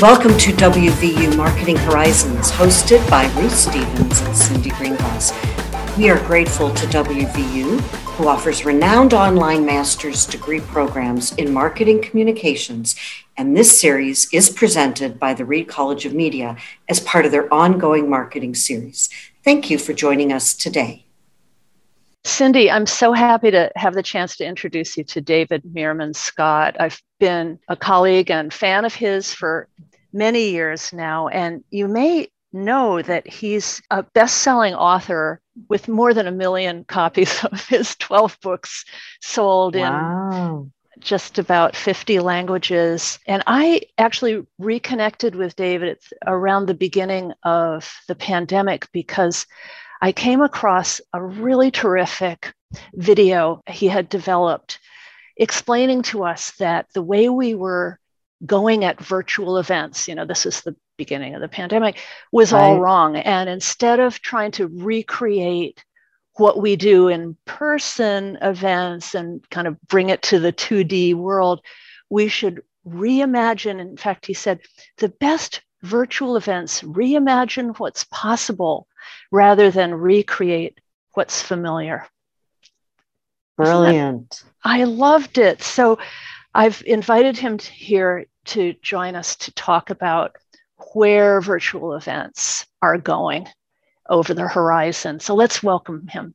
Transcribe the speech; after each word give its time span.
Welcome 0.00 0.36
to 0.36 0.52
WVU 0.52 1.38
Marketing 1.38 1.76
Horizons, 1.76 2.50
hosted 2.50 3.08
by 3.08 3.32
Ruth 3.40 3.56
Stevens 3.56 4.20
and 4.20 4.36
Cindy 4.36 4.68
Greengrass. 4.68 5.32
We 5.96 6.10
are 6.10 6.22
grateful 6.26 6.68
to 6.68 6.86
WVU, 6.88 7.80
who 7.80 8.28
offers 8.28 8.66
renowned 8.66 9.14
online 9.14 9.64
master's 9.64 10.26
degree 10.26 10.60
programs 10.60 11.32
in 11.36 11.50
marketing 11.50 12.02
communications, 12.02 12.94
and 13.38 13.56
this 13.56 13.80
series 13.80 14.28
is 14.34 14.50
presented 14.50 15.18
by 15.18 15.32
the 15.32 15.46
Reed 15.46 15.66
College 15.66 16.04
of 16.04 16.12
Media 16.12 16.58
as 16.90 17.00
part 17.00 17.24
of 17.24 17.32
their 17.32 17.52
ongoing 17.52 18.10
marketing 18.10 18.54
series. 18.54 19.08
Thank 19.44 19.70
you 19.70 19.78
for 19.78 19.94
joining 19.94 20.30
us 20.30 20.52
today. 20.52 21.06
Cindy, 22.26 22.68
I'm 22.68 22.86
so 22.86 23.12
happy 23.12 23.52
to 23.52 23.70
have 23.76 23.94
the 23.94 24.02
chance 24.02 24.36
to 24.36 24.44
introduce 24.44 24.96
you 24.96 25.04
to 25.04 25.20
David 25.20 25.62
Meerman 25.62 26.14
Scott. 26.14 26.76
I've 26.80 27.00
been 27.20 27.60
a 27.68 27.76
colleague 27.76 28.32
and 28.32 28.52
fan 28.52 28.84
of 28.84 28.92
his 28.92 29.32
for 29.32 29.68
many 30.16 30.50
years 30.50 30.92
now, 30.92 31.28
and 31.28 31.62
you 31.70 31.88
may 31.88 32.28
know 32.52 33.02
that 33.02 33.26
he's 33.26 33.82
a 33.90 34.02
best 34.02 34.38
selling 34.38 34.74
author 34.74 35.40
with 35.68 35.88
more 35.88 36.14
than 36.14 36.26
a 36.26 36.32
million 36.32 36.84
copies 36.88 37.44
of 37.44 37.66
his 37.66 37.96
12 37.96 38.38
books 38.40 38.84
sold 39.20 39.76
wow. 39.76 40.62
in 40.62 40.72
just 41.00 41.38
about 41.38 41.76
50 41.76 42.20
languages. 42.20 43.18
And 43.26 43.42
I 43.46 43.82
actually 43.98 44.46
reconnected 44.58 45.34
with 45.34 45.56
David 45.56 45.98
around 46.26 46.66
the 46.66 46.74
beginning 46.74 47.32
of 47.42 47.92
the 48.08 48.14
pandemic 48.14 48.88
because 48.92 49.46
I 50.00 50.12
came 50.12 50.40
across 50.40 51.00
a 51.12 51.22
really 51.22 51.70
terrific 51.70 52.54
video 52.94 53.62
he 53.68 53.86
had 53.86 54.08
developed 54.08 54.80
explaining 55.36 56.02
to 56.02 56.24
us 56.24 56.52
that 56.52 56.86
the 56.94 57.02
way 57.02 57.28
we 57.28 57.54
were 57.54 57.98
going 58.44 58.84
at 58.84 59.00
virtual 59.00 59.58
events, 59.58 60.08
you 60.08 60.14
know, 60.14 60.24
this 60.24 60.46
is 60.46 60.60
the 60.60 60.76
beginning 60.96 61.34
of 61.34 61.40
the 61.40 61.48
pandemic, 61.48 61.98
was 62.32 62.52
right. 62.52 62.60
all 62.60 62.80
wrong. 62.80 63.16
And 63.16 63.48
instead 63.48 64.00
of 64.00 64.20
trying 64.20 64.52
to 64.52 64.66
recreate 64.66 65.84
what 66.34 66.60
we 66.60 66.76
do 66.76 67.08
in 67.08 67.36
person 67.46 68.36
events 68.42 69.14
and 69.14 69.48
kind 69.50 69.66
of 69.66 69.80
bring 69.82 70.10
it 70.10 70.22
to 70.22 70.38
the 70.38 70.52
2D 70.52 71.14
world, 71.14 71.62
we 72.10 72.28
should 72.28 72.62
reimagine. 72.86 73.80
In 73.80 73.96
fact, 73.96 74.26
he 74.26 74.34
said 74.34 74.60
the 74.98 75.08
best 75.08 75.62
virtual 75.82 76.36
events 76.36 76.82
reimagine 76.82 77.78
what's 77.78 78.04
possible 78.04 78.86
rather 79.30 79.70
than 79.70 79.94
recreate 79.94 80.78
what's 81.14 81.40
familiar. 81.40 82.06
Brilliant. 83.56 84.42
I 84.62 84.84
loved 84.84 85.38
it. 85.38 85.62
So 85.62 85.98
I've 86.56 86.82
invited 86.86 87.36
him 87.36 87.58
to 87.58 87.70
here 87.70 88.24
to 88.46 88.74
join 88.80 89.14
us 89.14 89.36
to 89.36 89.52
talk 89.52 89.90
about 89.90 90.36
where 90.94 91.42
virtual 91.42 91.92
events 91.92 92.66
are 92.80 92.96
going 92.96 93.46
over 94.08 94.32
the 94.32 94.48
horizon. 94.48 95.20
So 95.20 95.34
let's 95.34 95.62
welcome 95.62 96.08
him. 96.08 96.34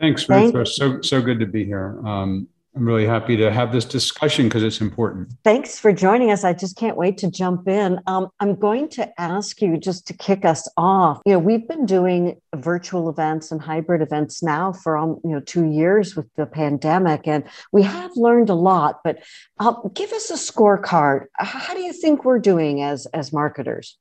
Thanks, 0.00 0.26
Ruth. 0.26 0.68
So 0.68 1.02
so 1.02 1.20
good 1.20 1.38
to 1.40 1.46
be 1.46 1.66
here. 1.66 2.00
Um, 2.02 2.48
I'm 2.78 2.84
really 2.84 3.06
happy 3.06 3.36
to 3.38 3.50
have 3.50 3.72
this 3.72 3.84
discussion 3.84 4.46
because 4.46 4.62
it's 4.62 4.80
important. 4.80 5.32
Thanks 5.42 5.80
for 5.80 5.92
joining 5.92 6.30
us. 6.30 6.44
I 6.44 6.52
just 6.52 6.76
can't 6.76 6.96
wait 6.96 7.18
to 7.18 7.28
jump 7.28 7.66
in. 7.66 7.98
Um, 8.06 8.28
I'm 8.38 8.54
going 8.54 8.88
to 8.90 9.20
ask 9.20 9.60
you 9.60 9.76
just 9.78 10.06
to 10.06 10.12
kick 10.12 10.44
us 10.44 10.68
off. 10.76 11.20
You 11.26 11.32
know, 11.32 11.38
we've 11.40 11.66
been 11.66 11.86
doing 11.86 12.40
virtual 12.54 13.08
events 13.08 13.50
and 13.50 13.60
hybrid 13.60 14.00
events 14.00 14.44
now 14.44 14.72
for 14.72 14.96
um, 14.96 15.18
you 15.24 15.30
know 15.30 15.40
two 15.40 15.64
years 15.64 16.14
with 16.14 16.32
the 16.36 16.46
pandemic, 16.46 17.26
and 17.26 17.42
we 17.72 17.82
have 17.82 18.12
learned 18.14 18.48
a 18.48 18.54
lot. 18.54 19.00
But 19.02 19.24
uh, 19.58 19.72
give 19.92 20.12
us 20.12 20.30
a 20.30 20.34
scorecard. 20.34 21.26
How 21.34 21.74
do 21.74 21.80
you 21.80 21.92
think 21.92 22.24
we're 22.24 22.38
doing 22.38 22.80
as 22.82 23.06
as 23.06 23.32
marketers? 23.32 23.98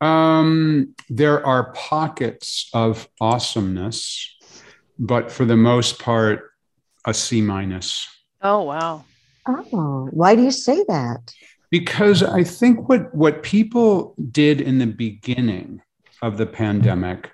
Um, 0.00 0.94
there 1.10 1.46
are 1.46 1.74
pockets 1.74 2.70
of 2.72 3.10
awesomeness, 3.20 4.38
but 4.98 5.30
for 5.30 5.44
the 5.44 5.58
most 5.58 5.98
part 5.98 6.49
a 7.06 7.14
C 7.14 7.40
minus. 7.40 8.08
Oh 8.42 8.62
wow. 8.62 9.04
Oh, 9.46 10.08
why 10.12 10.34
do 10.34 10.42
you 10.42 10.50
say 10.50 10.84
that? 10.88 11.34
Because 11.70 12.22
I 12.22 12.44
think 12.44 12.88
what 12.88 13.14
what 13.14 13.42
people 13.42 14.14
did 14.30 14.60
in 14.60 14.78
the 14.78 14.86
beginning 14.86 15.82
of 16.22 16.36
the 16.36 16.46
pandemic, 16.46 17.30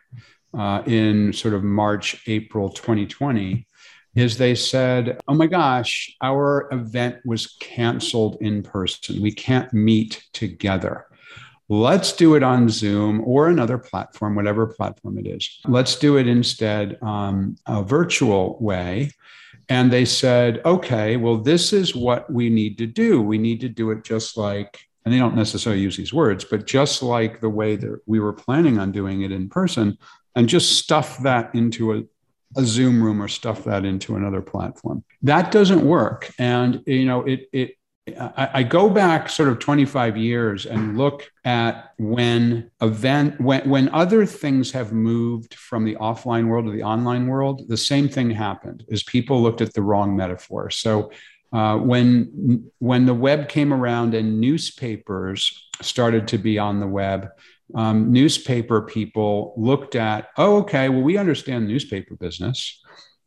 uh, 0.57 0.83
in 0.87 1.33
sort 1.33 1.55
of 1.55 1.65
March, 1.65 2.23
April 2.27 2.69
2020, 2.69 3.67
is 4.15 4.39
they 4.39 4.55
said, 4.55 5.21
"Oh 5.27 5.35
my 5.35 5.47
gosh, 5.47 6.15
our 6.23 6.69
event 6.73 7.17
was 7.25 7.57
canceled 7.61 8.37
in 8.41 8.63
person. 8.63 9.21
We 9.21 9.33
can't 9.33 9.73
meet 9.73 10.25
together." 10.33 11.07
let's 11.69 12.13
do 12.13 12.35
it 12.35 12.43
on 12.43 12.69
Zoom 12.69 13.21
or 13.25 13.49
another 13.49 13.79
platform, 13.79 14.35
whatever 14.35 14.67
platform 14.67 15.19
it 15.19 15.27
is. 15.27 15.61
Let's 15.67 15.97
do 15.97 16.17
it 16.17 16.29
instead 16.29 16.97
um, 17.03 17.57
a 17.67 17.83
virtual 17.83 18.57
way. 18.61 19.13
And 19.69 19.93
they 19.93 20.05
said, 20.05 20.61
okay, 20.65 21.17
well, 21.17 21.39
this 21.39 21.73
is 21.73 21.95
what 21.95 22.33
we 22.33 22.51
need 22.51 22.79
to 22.79 22.87
do. 22.87 23.21
We 23.21 23.39
need 23.39 23.61
to 23.63 23.69
do 23.69 23.91
it 23.91 24.05
just 24.05 24.37
like, 24.37 24.79
and 25.05 25.13
they 25.13 25.19
don't 25.19 25.37
necessarily 25.37 25.83
use 25.83 25.97
these 25.97 26.13
words, 26.13 26.45
but 26.45 26.67
just 26.67 27.03
like 27.03 27.41
the 27.41 27.51
way 27.51 27.77
that 27.77 28.01
we 28.07 28.21
were 28.21 28.33
planning 28.33 28.79
on 28.79 28.93
doing 28.93 29.23
it 29.23 29.33
in 29.33 29.49
person, 29.49 29.99
and 30.35 30.49
just 30.49 30.79
stuff 30.79 31.19
that 31.23 31.55
into 31.55 31.95
a, 31.95 32.03
a 32.57 32.65
Zoom 32.65 33.03
room 33.03 33.23
or 33.23 33.29
stuff 33.29 33.65
that 33.65 33.85
into 33.85 34.17
another 34.17 34.43
platform. 34.43 35.03
That 35.23 35.51
doesn't 35.51 35.85
work. 35.85 36.31
And, 36.39 36.83
you 36.87 37.07
know, 37.07 37.23
it, 37.23 37.49
it, 37.53 37.76
I, 38.09 38.63
go 38.63 38.89
back 38.89 39.29
sort 39.29 39.49
of 39.49 39.59
25 39.59 40.17
years 40.17 40.65
and 40.65 40.97
look 40.97 41.29
at 41.45 41.93
when 41.99 42.71
event 42.81 43.41
when 43.41 43.69
when 43.69 43.89
other 43.89 44.25
things 44.25 44.71
have 44.71 44.93
moved 44.93 45.55
from 45.55 45.85
the 45.85 45.97
offline 45.97 46.47
world 46.47 46.67
to 46.67 46.71
the 46.71 46.85
online 46.85 47.27
world, 47.27 47.63
the 47.67 47.77
same 47.77 48.09
thing 48.09 48.31
happened 48.31 48.85
is 48.89 49.03
people 49.03 49.43
looked 49.43 49.61
at 49.61 49.75
the 49.75 49.83
wrong 49.83 50.15
metaphor. 50.15 50.71
So 50.71 51.11
uh, 51.53 51.79
when 51.79 52.71
when 52.79 53.07
the 53.07 53.15
web 53.15 53.49
came 53.49 53.73
around 53.73 54.15
and 54.15 54.41
newspapers 54.41 55.69
started 55.83 56.29
to 56.29 56.39
be 56.39 56.61
on 56.61 56.79
the 56.79 56.87
web, 56.87 57.29
um, 57.75 58.13
newspaper 58.13 58.83
people 58.83 59.53
looked 59.57 59.97
at, 59.97 60.29
oh, 60.37 60.59
okay, 60.59 60.89
well, 60.89 61.03
we 61.03 61.17
understand 61.19 61.67
newspaper 61.67 62.15
business. 62.15 62.81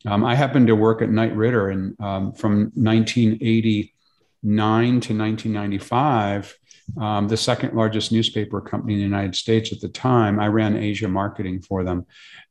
Um, 0.06 0.24
I 0.24 0.36
happened 0.36 0.68
to 0.68 0.76
work 0.78 1.02
at 1.02 1.10
Knight 1.10 1.36
Ridder 1.36 1.70
and 1.70 2.00
um, 2.00 2.32
from 2.32 2.72
1980 2.76 3.82
9 3.82 3.99
to 4.44 4.48
1995, 4.48 6.58
um, 7.00 7.28
the 7.28 7.38
second 7.38 7.76
largest 7.76 8.12
newspaper 8.12 8.62
company 8.62 8.94
in 8.94 9.00
the 9.00 9.06
United 9.06 9.36
States 9.36 9.72
at 9.72 9.80
the 9.80 9.90
time. 9.90 10.40
I 10.40 10.48
ran 10.48 10.76
Asia 10.76 11.08
marketing 11.08 11.62
for 11.62 11.84
them. 11.84 12.06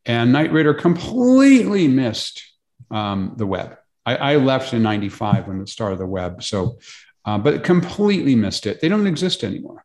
And 0.06 0.32
Knight 0.32 0.53
Ridder 0.53 0.75
completely 0.75 1.88
missed 1.88 2.43
um, 2.91 3.34
the 3.37 3.47
web. 3.47 3.76
I, 4.06 4.16
I, 4.16 4.37
left 4.37 4.72
in 4.72 4.82
95 4.82 5.49
when 5.49 5.60
it 5.60 5.69
started 5.69 5.99
the 5.99 6.06
web. 6.06 6.43
So, 6.43 6.78
uh, 7.26 7.37
but 7.37 7.65
completely 7.65 8.34
missed 8.34 8.66
it. 8.66 8.81
They 8.81 8.88
don't 8.88 9.06
exist 9.06 9.44
anymore. 9.44 9.84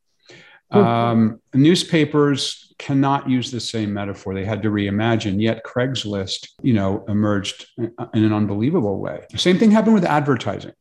Hmm. 0.71 0.77
Um, 0.77 1.41
newspapers 1.53 2.73
cannot 2.79 3.29
use 3.29 3.51
the 3.51 3.59
same 3.59 3.93
metaphor. 3.93 4.33
They 4.33 4.45
had 4.45 4.63
to 4.63 4.69
reimagine. 4.69 5.41
Yet 5.41 5.65
Craigslist, 5.65 6.49
you 6.61 6.73
know, 6.73 7.03
emerged 7.07 7.67
in 7.77 7.93
an 8.13 8.33
unbelievable 8.33 8.99
way. 8.99 9.25
Same 9.35 9.57
thing 9.57 9.71
happened 9.71 9.95
with 9.95 10.05
advertising. 10.05 10.73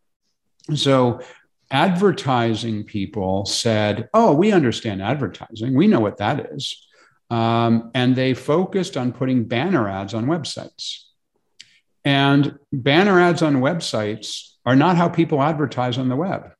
So 0.74 1.20
advertising 1.70 2.84
people 2.84 3.46
said, 3.46 4.08
Oh, 4.14 4.34
we 4.34 4.52
understand 4.52 5.02
advertising. 5.02 5.74
We 5.74 5.86
know 5.86 6.00
what 6.00 6.18
that 6.18 6.52
is. 6.52 6.86
Um, 7.30 7.90
and 7.94 8.14
they 8.14 8.34
focused 8.34 8.96
on 8.96 9.12
putting 9.12 9.44
banner 9.44 9.88
ads 9.88 10.12
on 10.12 10.26
websites. 10.26 11.04
And 12.04 12.58
banner 12.72 13.18
ads 13.18 13.42
on 13.42 13.56
websites 13.56 14.50
are 14.66 14.76
not 14.76 14.96
how 14.96 15.08
people 15.08 15.42
advertise 15.42 15.98
on 15.98 16.08
the 16.08 16.16
web. 16.16 16.52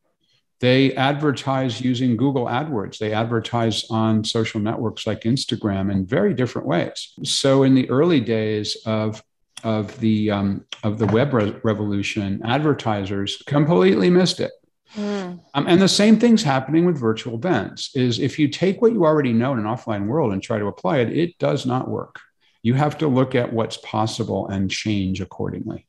They 0.61 0.95
advertise 0.95 1.81
using 1.81 2.17
Google 2.17 2.47
AdWords. 2.47 2.99
They 2.99 3.13
advertise 3.13 3.85
on 3.91 4.25
social 4.25 4.61
networks 4.61 5.07
like 5.07 5.23
Instagram 5.23 5.91
in 5.91 6.07
very 6.07 6.35
different 6.35 6.69
ways. 6.69 7.13
So, 7.25 7.65
in 7.65 7.75
the 7.75 7.91
early 7.91 8.21
days 8.21 8.77
of 8.87 9.25
of 9.65 9.99
the 10.01 10.31
um, 10.31 10.65
of 10.83 10.99
the 10.99 11.07
web 11.07 11.33
re- 11.33 11.55
revolution, 11.63 12.41
advertisers 12.45 13.43
completely 13.47 14.11
missed 14.11 14.41
it. 14.41 14.53
Mm. 14.95 15.41
Um, 15.55 15.67
and 15.67 15.81
the 15.81 15.89
same 15.89 16.19
thing's 16.19 16.43
happening 16.43 16.85
with 16.85 16.99
virtual 16.99 17.35
events. 17.35 17.95
Is 17.95 18.19
if 18.19 18.39
you 18.39 18.49
take 18.49 18.83
what 18.83 18.93
you 18.93 19.05
already 19.05 19.33
know 19.33 19.53
in 19.53 19.59
an 19.59 19.65
offline 19.65 20.07
world 20.07 20.33
and 20.33 20.43
try 20.43 20.59
to 20.59 20.67
apply 20.67 20.99
it, 20.99 21.17
it 21.17 21.39
does 21.39 21.65
not 21.65 21.89
work. 21.89 22.21
You 22.63 22.75
have 22.75 22.99
to 22.99 23.09
look 23.09 23.35
at 23.35 23.53
what's 23.53 23.77
possible 23.79 24.49
and 24.49 24.71
change 24.71 25.21
accordingly. 25.21 25.87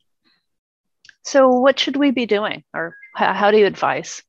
So, 1.22 1.48
what 1.48 1.78
should 1.78 1.96
we 1.96 2.10
be 2.10 2.26
doing, 2.26 2.64
or 2.74 2.96
how, 3.14 3.32
how 3.32 3.50
do 3.50 3.58
you 3.58 3.66
advise 3.66 4.22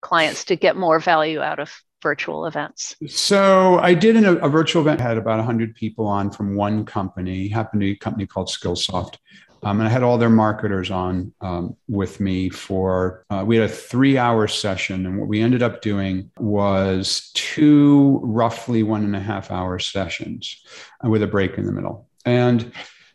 clients 0.00 0.44
to 0.44 0.56
get 0.56 0.76
more 0.76 1.00
value 1.00 1.40
out 1.40 1.58
of 1.58 1.72
virtual 2.04 2.46
events? 2.46 2.94
So 3.08 3.80
I 3.80 3.94
did 3.94 4.14
in 4.14 4.24
a, 4.24 4.48
virtual 4.48 4.82
event, 4.82 5.00
had 5.00 5.16
about 5.16 5.38
100 5.38 5.74
people 5.74 6.06
on 6.06 6.30
from 6.30 6.54
one 6.54 6.84
company, 6.84 7.48
happened 7.48 7.80
to 7.80 7.86
be 7.86 7.92
a 7.92 7.96
company 7.96 8.26
called 8.26 8.48
Skillsoft. 8.48 9.16
Um, 9.64 9.80
and 9.80 9.88
I 9.88 9.90
had 9.90 10.02
all 10.02 10.18
their 10.18 10.30
marketers 10.30 10.90
on 10.90 11.32
um, 11.40 11.74
with 11.88 12.20
me 12.20 12.50
for, 12.50 13.24
uh, 13.30 13.42
we 13.46 13.56
had 13.56 13.70
a 13.70 13.72
three 13.72 14.18
hour 14.18 14.46
session. 14.46 15.06
And 15.06 15.18
what 15.18 15.26
we 15.26 15.40
ended 15.40 15.62
up 15.62 15.80
doing 15.80 16.30
was 16.38 17.30
two 17.32 18.20
roughly 18.22 18.82
one 18.82 19.04
and 19.04 19.16
a 19.16 19.20
half 19.20 19.50
hour 19.50 19.78
sessions 19.78 20.62
with 21.02 21.22
a 21.22 21.26
break 21.26 21.56
in 21.56 21.64
the 21.64 21.72
middle. 21.72 22.06
And 22.26 22.70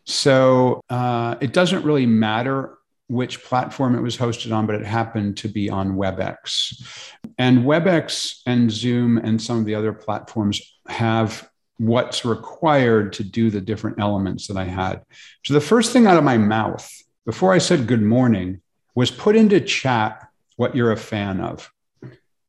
so 0.06 0.80
uh, 0.90 1.36
it 1.40 1.52
doesn't 1.52 1.84
really 1.84 2.06
matter 2.06 2.76
which 3.10 3.42
platform 3.42 3.96
it 3.96 4.00
was 4.00 4.16
hosted 4.16 4.54
on, 4.54 4.66
but 4.66 4.76
it 4.76 4.86
happened 4.86 5.36
to 5.36 5.48
be 5.48 5.68
on 5.68 5.96
WebEx. 5.96 7.18
And 7.38 7.64
WebEx 7.64 8.42
and 8.46 8.70
Zoom 8.70 9.18
and 9.18 9.42
some 9.42 9.58
of 9.58 9.64
the 9.64 9.74
other 9.74 9.92
platforms 9.92 10.62
have 10.86 11.50
what's 11.78 12.24
required 12.24 13.12
to 13.14 13.24
do 13.24 13.50
the 13.50 13.60
different 13.60 13.98
elements 13.98 14.46
that 14.46 14.56
I 14.56 14.64
had. 14.64 15.02
So 15.44 15.54
the 15.54 15.60
first 15.60 15.92
thing 15.92 16.06
out 16.06 16.18
of 16.18 16.24
my 16.24 16.38
mouth 16.38 16.88
before 17.26 17.52
I 17.52 17.58
said 17.58 17.88
good 17.88 18.02
morning 18.02 18.60
was 18.94 19.10
put 19.10 19.34
into 19.34 19.60
chat 19.60 20.28
what 20.54 20.76
you're 20.76 20.92
a 20.92 20.96
fan 20.96 21.40
of. 21.40 21.68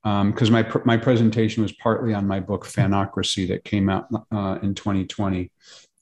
Because 0.04 0.50
um, 0.50 0.54
my, 0.54 0.70
my 0.86 0.98
presentation 0.98 1.64
was 1.64 1.72
partly 1.72 2.14
on 2.14 2.28
my 2.28 2.40
book 2.40 2.66
Fanocracy 2.66 3.48
that 3.48 3.64
came 3.64 3.90
out 3.90 4.08
uh, 4.32 4.60
in 4.62 4.76
2020. 4.76 5.50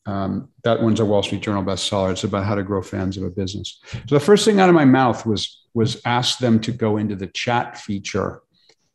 Um, 0.09 0.50
that 0.63 0.81
one's 0.81 1.00
a 1.00 1.06
Wall 1.06 1.21
Street 1.21 1.41
Journal 1.41 1.63
bestseller. 1.63 2.11
It's 2.11 2.23
about 2.23 2.44
how 2.44 2.56
to 2.56 2.63
grow 2.63 2.81
fans 2.81 3.15
of 3.15 3.23
a 3.23 3.29
business. 3.29 3.79
So 3.91 4.15
the 4.15 4.19
first 4.19 4.44
thing 4.44 4.59
out 4.59 4.67
of 4.67 4.73
my 4.73 4.85
mouth 4.85 5.23
was 5.25 5.67
was 5.75 6.01
ask 6.03 6.39
them 6.39 6.59
to 6.61 6.71
go 6.71 6.97
into 6.97 7.15
the 7.15 7.27
chat 7.27 7.77
feature 7.77 8.41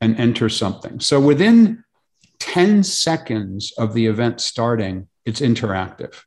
and 0.01 0.19
enter 0.19 0.49
something. 0.49 0.99
So 0.99 1.21
within 1.21 1.85
10 2.41 2.83
seconds 2.83 3.73
of 3.79 3.95
the 3.95 4.07
event 4.07 4.41
starting, 4.41 5.07
it's 5.25 5.41
interactive 5.41 6.21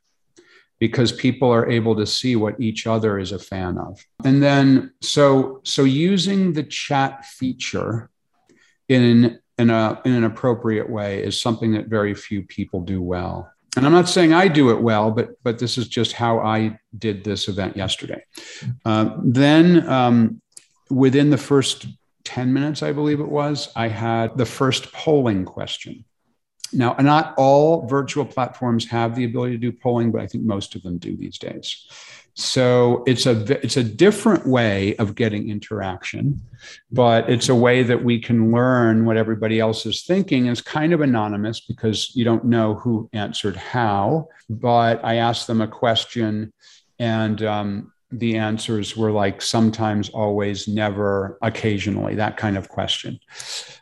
because 0.78 1.12
people 1.12 1.50
are 1.52 1.68
able 1.68 1.94
to 1.96 2.06
see 2.06 2.34
what 2.34 2.58
each 2.58 2.86
other 2.86 3.18
is 3.18 3.32
a 3.32 3.38
fan 3.38 3.76
of. 3.76 4.02
And 4.24 4.42
then 4.42 4.94
so 5.02 5.60
so 5.64 5.84
using 5.84 6.54
the 6.54 6.62
chat 6.62 7.26
feature 7.26 8.08
in 8.88 9.38
in 9.58 9.68
a 9.68 10.00
in 10.06 10.14
an 10.14 10.24
appropriate 10.24 10.88
way 10.88 11.22
is 11.22 11.38
something 11.38 11.72
that 11.72 11.88
very 11.88 12.14
few 12.14 12.42
people 12.42 12.80
do 12.80 13.02
well 13.02 13.52
and 13.78 13.86
I'm 13.86 13.92
not 13.92 14.08
saying 14.08 14.32
I 14.32 14.48
do 14.48 14.70
it 14.70 14.80
well, 14.80 15.10
but 15.10 15.30
but 15.42 15.58
this 15.58 15.78
is 15.78 15.88
just 15.88 16.12
how 16.12 16.40
I 16.40 16.78
did 16.96 17.24
this 17.24 17.48
event 17.48 17.76
yesterday. 17.76 18.24
Uh, 18.84 19.16
then 19.22 19.88
um, 19.88 20.42
within 20.90 21.30
the 21.30 21.38
first 21.38 21.86
10 22.24 22.52
minutes, 22.52 22.82
I 22.82 22.92
believe 22.92 23.20
it 23.20 23.28
was, 23.28 23.70
I 23.74 23.88
had 23.88 24.36
the 24.36 24.44
first 24.44 24.92
polling 24.92 25.44
question. 25.44 26.04
Now, 26.72 26.94
not 27.00 27.34
all 27.38 27.86
virtual 27.86 28.26
platforms 28.26 28.86
have 28.90 29.14
the 29.14 29.24
ability 29.24 29.54
to 29.54 29.58
do 29.58 29.72
polling, 29.72 30.12
but 30.12 30.20
I 30.20 30.26
think 30.26 30.44
most 30.44 30.74
of 30.74 30.82
them 30.82 30.98
do 30.98 31.16
these 31.16 31.38
days. 31.38 31.86
So 32.38 33.02
it's 33.04 33.26
a 33.26 33.64
it's 33.64 33.76
a 33.76 33.82
different 33.82 34.46
way 34.46 34.94
of 34.98 35.16
getting 35.16 35.50
interaction, 35.50 36.40
but 36.92 37.28
it's 37.28 37.48
a 37.48 37.54
way 37.54 37.82
that 37.82 38.04
we 38.04 38.20
can 38.20 38.52
learn 38.52 39.04
what 39.04 39.16
everybody 39.16 39.58
else 39.58 39.84
is 39.86 40.04
thinking. 40.04 40.46
It's 40.46 40.60
kind 40.60 40.92
of 40.92 41.00
anonymous 41.00 41.58
because 41.58 42.14
you 42.14 42.24
don't 42.24 42.44
know 42.44 42.74
who 42.74 43.10
answered 43.12 43.56
how. 43.56 44.28
But 44.48 45.04
I 45.04 45.16
asked 45.16 45.48
them 45.48 45.60
a 45.60 45.66
question, 45.66 46.52
and 47.00 47.42
um, 47.42 47.92
the 48.12 48.36
answers 48.36 48.96
were 48.96 49.10
like 49.10 49.42
sometimes, 49.42 50.08
always, 50.08 50.68
never, 50.68 51.38
occasionally, 51.42 52.14
that 52.14 52.36
kind 52.36 52.56
of 52.56 52.68
question. 52.68 53.18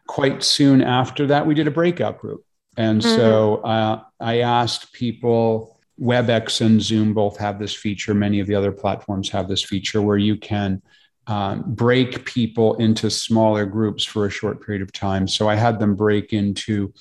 Quite 0.06 0.42
soon 0.42 0.80
after 0.80 1.26
that, 1.26 1.46
we 1.46 1.52
did 1.52 1.66
a 1.66 1.70
breakout 1.70 2.18
group, 2.20 2.42
and 2.78 3.02
mm-hmm. 3.02 3.16
so 3.16 3.56
uh, 3.56 4.02
I 4.18 4.40
asked 4.40 4.94
people 4.94 5.75
WebEx 6.00 6.60
and 6.60 6.80
Zoom 6.80 7.14
both 7.14 7.38
have 7.38 7.58
this 7.58 7.74
feature. 7.74 8.14
Many 8.14 8.40
of 8.40 8.46
the 8.46 8.54
other 8.54 8.72
platforms 8.72 9.30
have 9.30 9.48
this 9.48 9.64
feature 9.64 10.02
where 10.02 10.18
you 10.18 10.36
can 10.36 10.82
um, 11.26 11.64
break 11.66 12.24
people 12.24 12.74
into 12.74 13.10
smaller 13.10 13.66
groups 13.66 14.04
for 14.04 14.26
a 14.26 14.30
short 14.30 14.64
period 14.64 14.82
of 14.82 14.92
time. 14.92 15.26
So 15.26 15.48
I 15.48 15.56
had 15.56 15.78
them 15.78 15.96
break 15.96 16.32
into 16.32 16.92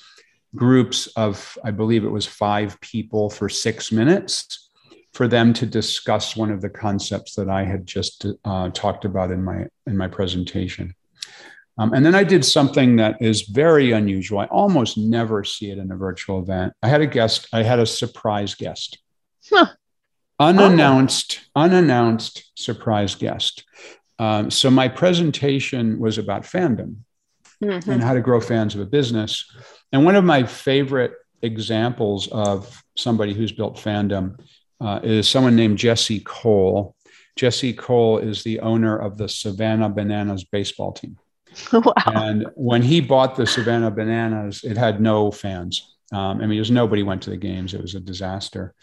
groups 0.54 1.06
of, 1.08 1.56
I 1.62 1.70
believe 1.70 2.04
it 2.04 2.08
was 2.10 2.26
five 2.26 2.80
people 2.80 3.30
for 3.30 3.48
six 3.48 3.92
minutes 3.92 4.70
for 5.12 5.28
them 5.28 5.52
to 5.54 5.64
discuss 5.64 6.36
one 6.36 6.50
of 6.50 6.60
the 6.60 6.68
concepts 6.68 7.34
that 7.36 7.48
I 7.48 7.64
had 7.64 7.86
just 7.86 8.26
uh, 8.44 8.68
talked 8.70 9.04
about 9.04 9.30
in 9.30 9.42
my 9.42 9.66
in 9.86 9.96
my 9.96 10.08
presentation. 10.08 10.94
Um, 11.78 11.92
and 11.92 12.04
then 12.04 12.14
I 12.14 12.24
did 12.24 12.44
something 12.44 12.96
that 12.96 13.20
is 13.20 13.42
very 13.42 13.92
unusual. 13.92 14.38
I 14.38 14.46
almost 14.46 14.96
never 14.96 15.44
see 15.44 15.70
it 15.70 15.78
in 15.78 15.92
a 15.92 15.96
virtual 15.96 16.40
event. 16.40 16.72
I 16.82 16.88
had 16.88 17.02
a 17.02 17.06
guest, 17.06 17.48
I 17.52 17.62
had 17.62 17.78
a 17.78 17.86
surprise 17.86 18.54
guest. 18.54 18.98
Huh. 19.50 19.66
Unannounced, 20.38 21.40
oh. 21.54 21.62
unannounced 21.62 22.50
surprise 22.54 23.14
guest. 23.14 23.64
Um, 24.18 24.50
so 24.50 24.70
my 24.70 24.88
presentation 24.88 25.98
was 25.98 26.16
about 26.18 26.42
fandom 26.42 26.96
mm-hmm. 27.62 27.90
and 27.90 28.02
how 28.02 28.14
to 28.14 28.20
grow 28.20 28.40
fans 28.40 28.74
of 28.74 28.80
a 28.80 28.86
business. 28.86 29.50
And 29.92 30.04
one 30.04 30.16
of 30.16 30.24
my 30.24 30.44
favorite 30.44 31.12
examples 31.42 32.28
of 32.28 32.82
somebody 32.96 33.34
who's 33.34 33.52
built 33.52 33.76
fandom 33.76 34.40
uh, 34.80 35.00
is 35.02 35.28
someone 35.28 35.56
named 35.56 35.78
Jesse 35.78 36.20
Cole. 36.20 36.96
Jesse 37.36 37.74
Cole 37.74 38.18
is 38.18 38.42
the 38.42 38.60
owner 38.60 38.96
of 38.96 39.18
the 39.18 39.28
Savannah 39.28 39.90
Bananas 39.90 40.44
baseball 40.44 40.92
team. 40.92 41.18
Wow. 41.72 41.92
And 42.06 42.46
when 42.54 42.82
he 42.82 43.00
bought 43.00 43.36
the 43.36 43.46
Savannah 43.46 43.90
Bananas, 43.90 44.64
it 44.64 44.76
had 44.76 45.00
no 45.00 45.30
fans. 45.30 45.96
Um, 46.12 46.40
I 46.40 46.46
mean, 46.46 46.56
there's 46.56 46.70
nobody 46.70 47.02
went 47.02 47.22
to 47.22 47.30
the 47.30 47.36
games. 47.36 47.74
It 47.74 47.82
was 47.82 47.94
a 47.94 48.00
disaster. 48.00 48.74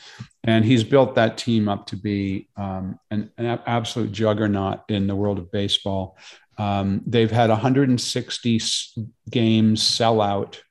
And 0.44 0.66
he's 0.66 0.84
built 0.84 1.16
that 1.16 1.38
team 1.38 1.70
up 1.70 1.88
to 1.88 1.96
be 1.96 2.50
um, 2.58 3.00
an, 3.12 3.32
an, 3.38 3.60
absolute 3.66 4.12
juggernaut 4.12 4.82
in 4.90 5.08
the 5.08 5.16
world 5.16 5.40
of 5.40 5.52
baseball. 5.52 6.18
Um, 6.58 7.02
they've 7.08 7.32
had 7.32 7.50
160 7.50 8.62
games 9.30 9.82
sell 9.82 10.22
out. 10.22 10.62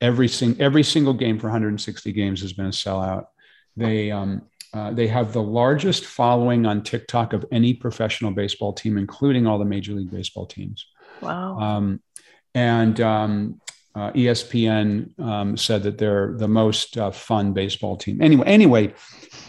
Every, 0.00 0.28
sing- 0.28 0.60
every 0.60 0.82
single 0.82 1.14
game 1.14 1.38
for 1.38 1.46
160 1.46 2.12
games 2.12 2.40
has 2.40 2.52
been 2.52 2.66
a 2.66 2.70
sellout. 2.70 3.26
They, 3.76 4.10
um, 4.10 4.42
uh, 4.74 4.92
they 4.92 5.06
have 5.06 5.32
the 5.32 5.42
largest 5.42 6.04
following 6.04 6.66
on 6.66 6.82
TikTok 6.82 7.32
of 7.32 7.46
any 7.52 7.72
professional 7.72 8.32
baseball 8.32 8.72
team, 8.72 8.98
including 8.98 9.46
all 9.46 9.58
the 9.58 9.64
Major 9.64 9.92
League 9.92 10.10
Baseball 10.10 10.46
teams. 10.46 10.84
Wow. 11.20 11.58
Um, 11.58 12.00
and 12.54 13.00
um, 13.00 13.60
uh, 13.94 14.12
ESPN 14.12 15.18
um, 15.18 15.56
said 15.56 15.82
that 15.84 15.98
they're 15.98 16.34
the 16.36 16.48
most 16.48 16.98
uh, 16.98 17.10
fun 17.10 17.52
baseball 17.52 17.96
team. 17.96 18.20
Anyway, 18.20 18.46
anyway, 18.46 18.94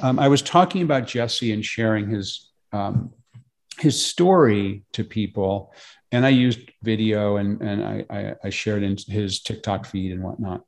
um, 0.02 0.19
I 0.19 0.28
was 0.30 0.42
talking 0.42 0.81
about 0.81 1.06
Jesse 1.06 1.52
and 1.52 1.64
sharing 1.64 2.10
his 2.10 2.50
um, 2.72 3.12
his 3.80 4.04
story 4.04 4.84
to 4.94 5.04
people, 5.04 5.74
and 6.12 6.25
I 6.25 6.30
used 6.30 6.60
video 6.81 7.38
and 7.38 7.62
and 7.62 7.84
I, 7.84 8.06
I, 8.10 8.36
I 8.46 8.50
shared 8.50 8.84
in 8.84 8.98
his 9.08 9.41
TikTok 9.41 9.86
feed 9.86 10.13
and 10.13 10.24
whatnot. 10.24 10.63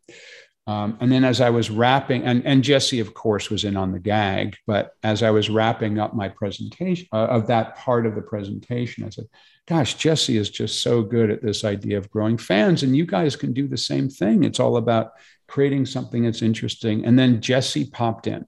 Um, 0.68 0.98
and 1.02 1.12
then 1.12 1.24
as 1.24 1.42
I 1.42 1.50
was 1.50 1.72
wrapping, 1.72 2.24
and, 2.24 2.46
and 2.46 2.64
Jesse, 2.64 3.00
of 3.00 3.16
course, 3.16 3.50
was 3.50 3.64
in 3.64 3.76
on 3.76 3.92
the 3.92 4.00
gag, 4.00 4.56
but 4.68 4.92
as 5.02 5.24
I 5.24 5.32
was 5.32 5.50
wrapping 5.50 5.98
up 5.98 6.14
my 6.14 6.30
presentation 6.30 7.08
uh, 7.12 7.26
of 7.26 7.48
that 7.48 7.76
part 7.78 8.06
of 8.06 8.14
the 8.14 8.22
presentation, 8.22 9.04
I 9.04 9.10
said, 9.10 9.26
gosh, 9.68 9.96
Jesse 9.96 10.38
is 10.38 10.50
just 10.50 10.84
so 10.84 11.02
good 11.02 11.32
at 11.32 11.42
this 11.42 11.64
idea 11.64 11.98
of 11.98 12.12
growing 12.12 12.38
fans. 12.38 12.84
And 12.84 12.96
you 12.96 13.06
guys 13.06 13.36
can 13.36 13.52
do 13.52 13.68
the 13.68 13.78
same 13.78 14.10
thing. 14.10 14.44
It's 14.44 14.60
all 14.60 14.78
about 14.78 15.14
creating 15.48 15.88
something 15.88 16.24
that's 16.24 16.42
interesting. 16.42 17.06
And 17.06 17.18
then 17.18 17.42
Jesse 17.42 17.86
popped 17.86 18.28
in. 18.28 18.46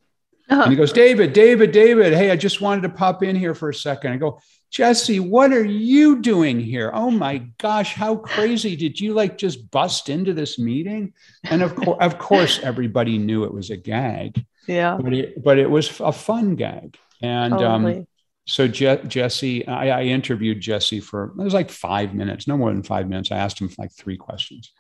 Uh-huh. 0.50 0.64
And 0.64 0.72
he 0.72 0.78
goes, 0.78 0.92
David, 0.92 1.34
David, 1.34 1.72
David, 1.72 2.14
hey, 2.14 2.30
I 2.30 2.36
just 2.36 2.62
wanted 2.62 2.82
to 2.82 2.90
pop 2.90 3.24
in 3.24 3.36
here 3.36 3.56
for 3.56 3.70
a 3.70 3.74
second. 3.74 4.12
I 4.12 4.18
go, 4.18 4.40
Jesse, 4.72 5.20
what 5.20 5.52
are 5.52 5.66
you 5.66 6.22
doing 6.22 6.58
here? 6.58 6.92
Oh 6.94 7.12
my 7.12 7.40
gosh, 7.60 7.94
how 7.94 8.16
crazy 8.16 8.78
did 8.78 9.00
you 9.02 9.14
like 9.14 9.38
just 9.38 9.70
bust 9.70 10.08
into 10.08 10.34
this 10.34 10.58
meeting? 10.58 11.14
And 11.44 11.62
of 11.62 11.76
course, 11.76 11.98
of 12.00 12.18
course, 12.18 12.60
everybody 12.64 13.18
knew 13.18 13.44
it 13.44 13.54
was 13.54 13.70
a 13.70 13.76
gag. 13.76 14.46
Yeah. 14.68 14.98
But 15.02 15.14
it, 15.14 15.44
but 15.44 15.60
it 15.60 15.70
was 15.70 16.00
a 16.00 16.14
fun 16.14 16.56
gag. 16.56 16.98
And 17.22 17.52
totally. 17.52 17.98
um, 17.98 18.08
so 18.48 18.70
Je- 18.70 19.04
Jesse, 19.08 19.68
I, 19.68 19.90
I, 19.90 20.04
interviewed 20.04 20.62
Jesse 20.62 21.02
for 21.02 21.26
it 21.26 21.44
was 21.44 21.54
like 21.54 21.70
five 21.70 22.16
minutes, 22.16 22.48
no 22.48 22.58
more 22.58 22.72
than 22.72 22.82
five 22.82 23.10
minutes. 23.10 23.32
I 23.32 23.38
asked 23.38 23.60
him 23.60 23.70
like 23.78 23.92
three 23.92 24.18
questions. 24.18 24.72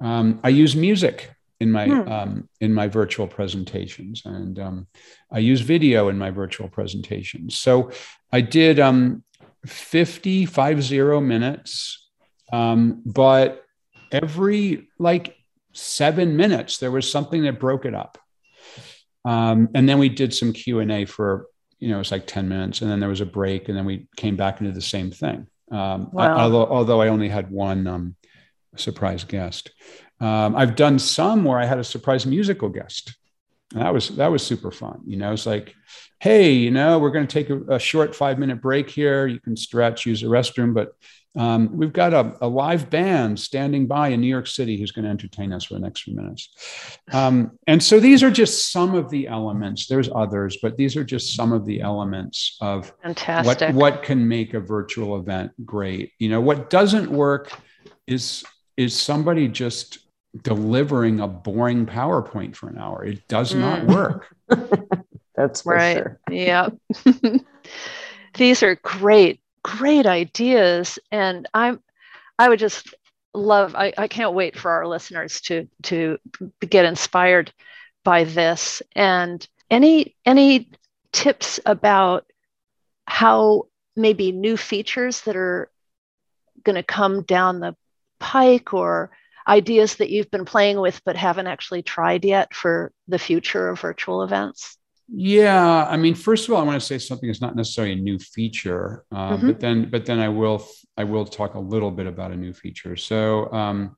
Um, 0.00 0.40
I 0.44 0.50
use 0.50 0.76
music 0.76 1.30
in 1.60 1.70
my 1.70 1.86
hmm. 1.86 2.08
um, 2.10 2.48
in 2.60 2.74
my 2.74 2.88
virtual 2.88 3.28
presentations, 3.28 4.22
and 4.24 4.58
um, 4.58 4.86
I 5.30 5.38
use 5.38 5.60
video 5.60 6.08
in 6.08 6.18
my 6.18 6.30
virtual 6.30 6.68
presentations. 6.68 7.56
So 7.56 7.90
I 8.32 8.40
did 8.40 8.80
um, 8.80 9.22
50, 9.66 10.46
five 10.46 10.82
zero 10.82 11.20
minutes, 11.20 12.08
um, 12.52 13.02
but 13.04 13.64
every 14.10 14.88
like 14.98 15.36
seven 15.72 16.36
minutes 16.36 16.78
there 16.78 16.90
was 16.90 17.10
something 17.10 17.42
that 17.44 17.60
broke 17.60 17.84
it 17.84 17.94
up. 17.94 18.18
Um, 19.24 19.68
and 19.74 19.88
then 19.88 19.98
we 19.98 20.08
did 20.08 20.34
some 20.34 20.52
Q 20.52 20.80
and 20.80 20.90
A 20.90 21.04
for 21.04 21.46
you 21.82 21.88
know, 21.88 21.96
it 21.96 21.98
was 21.98 22.12
like 22.12 22.28
10 22.28 22.48
minutes 22.48 22.80
and 22.80 22.88
then 22.88 23.00
there 23.00 23.08
was 23.08 23.20
a 23.20 23.26
break 23.26 23.68
and 23.68 23.76
then 23.76 23.84
we 23.84 24.06
came 24.16 24.36
back 24.36 24.60
into 24.60 24.72
the 24.72 24.80
same 24.80 25.10
thing. 25.10 25.48
Um, 25.72 26.10
wow. 26.12 26.36
I, 26.36 26.40
although, 26.42 26.66
although 26.66 27.02
I 27.02 27.08
only 27.08 27.28
had 27.28 27.50
one 27.50 27.88
um, 27.88 28.14
surprise 28.76 29.24
guest. 29.24 29.72
Um, 30.20 30.54
I've 30.54 30.76
done 30.76 31.00
some 31.00 31.42
where 31.42 31.58
I 31.58 31.64
had 31.64 31.80
a 31.80 31.84
surprise 31.84 32.24
musical 32.24 32.68
guest. 32.68 33.16
And 33.72 33.82
that 33.82 33.92
was 33.92 34.10
that 34.10 34.30
was 34.30 34.44
super 34.44 34.70
fun. 34.70 35.00
You 35.06 35.16
know, 35.16 35.32
it's 35.32 35.46
like, 35.46 35.74
hey, 36.20 36.52
you 36.52 36.70
know, 36.70 36.98
we're 36.98 37.10
going 37.10 37.26
to 37.26 37.32
take 37.32 37.50
a, 37.50 37.74
a, 37.74 37.78
short 37.78 38.14
five 38.14 38.38
minute 38.38 38.60
break 38.60 38.90
here. 38.90 39.26
You 39.26 39.40
can 39.40 39.56
stretch, 39.56 40.06
use 40.06 40.20
the 40.20 40.28
restroom, 40.28 40.74
but 40.74 40.94
um, 41.34 41.74
we've 41.76 41.92
got 41.92 42.12
a, 42.12 42.36
a, 42.42 42.46
live 42.46 42.90
band 42.90 43.40
standing 43.40 43.86
by 43.86 44.08
in 44.08 44.20
New 44.20 44.26
York 44.26 44.46
City 44.46 44.76
who's 44.76 44.92
going 44.92 45.04
to 45.04 45.10
entertain 45.10 45.52
us 45.52 45.64
for 45.64 45.74
the 45.74 45.80
next 45.80 46.02
few 46.02 46.14
minutes. 46.14 46.50
Um, 47.10 47.58
and 47.66 47.82
so 47.82 47.98
these 47.98 48.22
are 48.22 48.30
just 48.30 48.70
some 48.70 48.94
of 48.94 49.08
the 49.08 49.28
elements. 49.28 49.86
There's 49.86 50.10
others, 50.14 50.58
but 50.60 50.76
these 50.76 50.94
are 50.94 51.04
just 51.04 51.34
some 51.34 51.52
of 51.52 51.64
the 51.64 51.80
elements 51.80 52.58
of 52.60 52.92
Fantastic. 53.02 53.74
what 53.74 53.94
what 53.94 54.02
can 54.02 54.28
make 54.28 54.52
a 54.52 54.60
virtual 54.60 55.16
event 55.16 55.52
great. 55.64 56.12
You 56.18 56.28
know, 56.28 56.40
what 56.42 56.68
doesn't 56.68 57.10
work 57.10 57.50
is 58.06 58.44
is 58.76 58.98
somebody 58.98 59.48
just 59.48 59.98
delivering 60.40 61.20
a 61.20 61.28
boring 61.28 61.86
PowerPoint 61.86 62.56
for 62.56 62.68
an 62.68 62.78
hour. 62.78 63.04
It 63.04 63.28
does 63.28 63.52
mm. 63.52 63.60
not 63.60 63.86
work. 63.86 64.34
That's 65.34 65.64
right. 65.66 65.96
Sure. 65.96 66.20
Yeah. 66.30 66.68
These 68.34 68.62
are 68.62 68.76
great, 68.76 69.40
great 69.62 70.06
ideas. 70.06 70.98
And 71.10 71.48
I'm 71.52 71.80
I 72.38 72.48
would 72.48 72.58
just 72.58 72.94
love, 73.34 73.74
I, 73.74 73.92
I 73.96 74.08
can't 74.08 74.34
wait 74.34 74.58
for 74.58 74.70
our 74.70 74.86
listeners 74.86 75.40
to 75.42 75.68
to 75.84 76.18
get 76.60 76.84
inspired 76.84 77.52
by 78.04 78.24
this. 78.24 78.82
And 78.94 79.46
any 79.70 80.16
any 80.24 80.70
tips 81.12 81.60
about 81.66 82.26
how 83.06 83.66
maybe 83.96 84.32
new 84.32 84.56
features 84.56 85.22
that 85.22 85.36
are 85.36 85.70
going 86.64 86.76
to 86.76 86.82
come 86.82 87.22
down 87.22 87.60
the 87.60 87.76
pike 88.18 88.72
or 88.72 89.10
ideas 89.46 89.96
that 89.96 90.10
you've 90.10 90.30
been 90.30 90.44
playing 90.44 90.80
with 90.80 91.00
but 91.04 91.16
haven't 91.16 91.46
actually 91.46 91.82
tried 91.82 92.24
yet 92.24 92.54
for 92.54 92.92
the 93.08 93.18
future 93.18 93.68
of 93.68 93.80
virtual 93.80 94.22
events? 94.22 94.76
Yeah, 95.08 95.86
I 95.86 95.96
mean, 95.96 96.14
first 96.14 96.48
of 96.48 96.54
all, 96.54 96.60
I 96.60 96.64
want 96.64 96.80
to 96.80 96.86
say 96.86 96.98
something 96.98 97.28
that's 97.28 97.40
not 97.40 97.56
necessarily 97.56 97.92
a 97.94 97.96
new 97.96 98.18
feature, 98.18 99.04
um, 99.10 99.36
mm-hmm. 99.36 99.46
but 99.48 99.60
then, 99.60 99.90
but 99.90 100.06
then 100.06 100.20
I 100.20 100.28
will, 100.28 100.66
I 100.96 101.04
will 101.04 101.26
talk 101.26 101.54
a 101.54 101.60
little 101.60 101.90
bit 101.90 102.06
about 102.06 102.30
a 102.30 102.36
new 102.36 102.52
feature. 102.52 102.96
So, 102.96 103.52
um, 103.52 103.96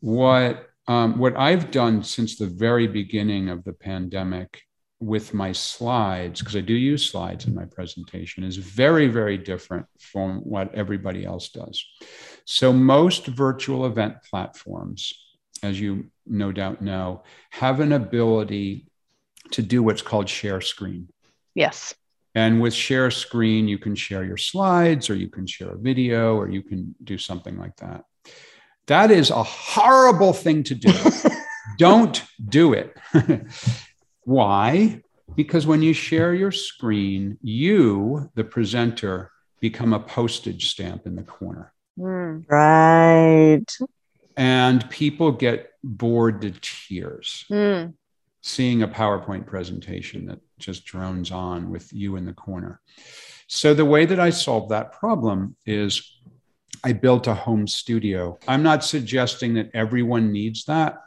what 0.00 0.66
um, 0.90 1.18
what 1.18 1.36
I've 1.36 1.70
done 1.70 2.02
since 2.02 2.36
the 2.36 2.48
very 2.48 2.88
beginning 2.88 3.48
of 3.48 3.62
the 3.62 3.72
pandemic 3.72 4.62
with 5.00 5.32
my 5.32 5.50
slides, 5.50 6.40
because 6.40 6.56
I 6.56 6.60
do 6.60 6.74
use 6.74 7.10
slides 7.10 7.46
in 7.46 7.54
my 7.54 7.64
presentation, 7.64 8.44
is 8.44 8.56
very, 8.56 9.08
very 9.08 9.38
different 9.38 9.86
from 9.98 10.40
what 10.40 10.74
everybody 10.74 11.24
else 11.24 11.48
does. 11.48 11.84
So, 12.44 12.72
most 12.72 13.26
virtual 13.26 13.86
event 13.86 14.16
platforms, 14.28 15.14
as 15.62 15.80
you 15.80 16.10
no 16.26 16.52
doubt 16.52 16.82
know, 16.82 17.22
have 17.50 17.80
an 17.80 17.92
ability 17.92 18.86
to 19.52 19.62
do 19.62 19.82
what's 19.82 20.02
called 20.02 20.28
share 20.28 20.60
screen. 20.60 21.08
Yes. 21.54 21.94
And 22.34 22.60
with 22.60 22.74
share 22.74 23.10
screen, 23.10 23.66
you 23.66 23.78
can 23.78 23.94
share 23.94 24.22
your 24.22 24.36
slides 24.36 25.10
or 25.10 25.14
you 25.14 25.28
can 25.28 25.46
share 25.46 25.70
a 25.70 25.78
video 25.78 26.36
or 26.36 26.48
you 26.48 26.62
can 26.62 26.94
do 27.02 27.18
something 27.18 27.58
like 27.58 27.76
that. 27.76 28.04
That 28.86 29.10
is 29.10 29.30
a 29.30 29.42
horrible 29.42 30.32
thing 30.32 30.62
to 30.64 30.74
do. 30.74 30.92
Don't 31.78 32.22
do 32.48 32.72
it. 32.74 32.96
Why? 34.30 35.02
Because 35.34 35.66
when 35.66 35.82
you 35.82 35.92
share 35.92 36.32
your 36.34 36.52
screen, 36.52 37.36
you, 37.42 38.30
the 38.36 38.44
presenter, 38.44 39.32
become 39.58 39.92
a 39.92 39.98
postage 39.98 40.70
stamp 40.70 41.04
in 41.04 41.16
the 41.16 41.24
corner. 41.24 41.72
Mm. 41.98 42.48
Right. 42.48 43.66
And 44.36 44.88
people 44.88 45.32
get 45.32 45.72
bored 45.82 46.42
to 46.42 46.52
tears 46.60 47.44
mm. 47.50 47.92
seeing 48.40 48.84
a 48.84 48.88
PowerPoint 48.88 49.48
presentation 49.48 50.26
that 50.26 50.38
just 50.60 50.84
drones 50.84 51.32
on 51.32 51.68
with 51.68 51.92
you 51.92 52.14
in 52.14 52.24
the 52.24 52.32
corner. 52.32 52.80
So, 53.48 53.74
the 53.74 53.84
way 53.84 54.06
that 54.06 54.20
I 54.20 54.30
solved 54.30 54.70
that 54.70 54.92
problem 54.92 55.56
is 55.66 56.20
I 56.84 56.92
built 56.92 57.26
a 57.26 57.34
home 57.34 57.66
studio. 57.66 58.38
I'm 58.46 58.62
not 58.62 58.84
suggesting 58.84 59.54
that 59.54 59.70
everyone 59.74 60.30
needs 60.30 60.66
that, 60.66 60.98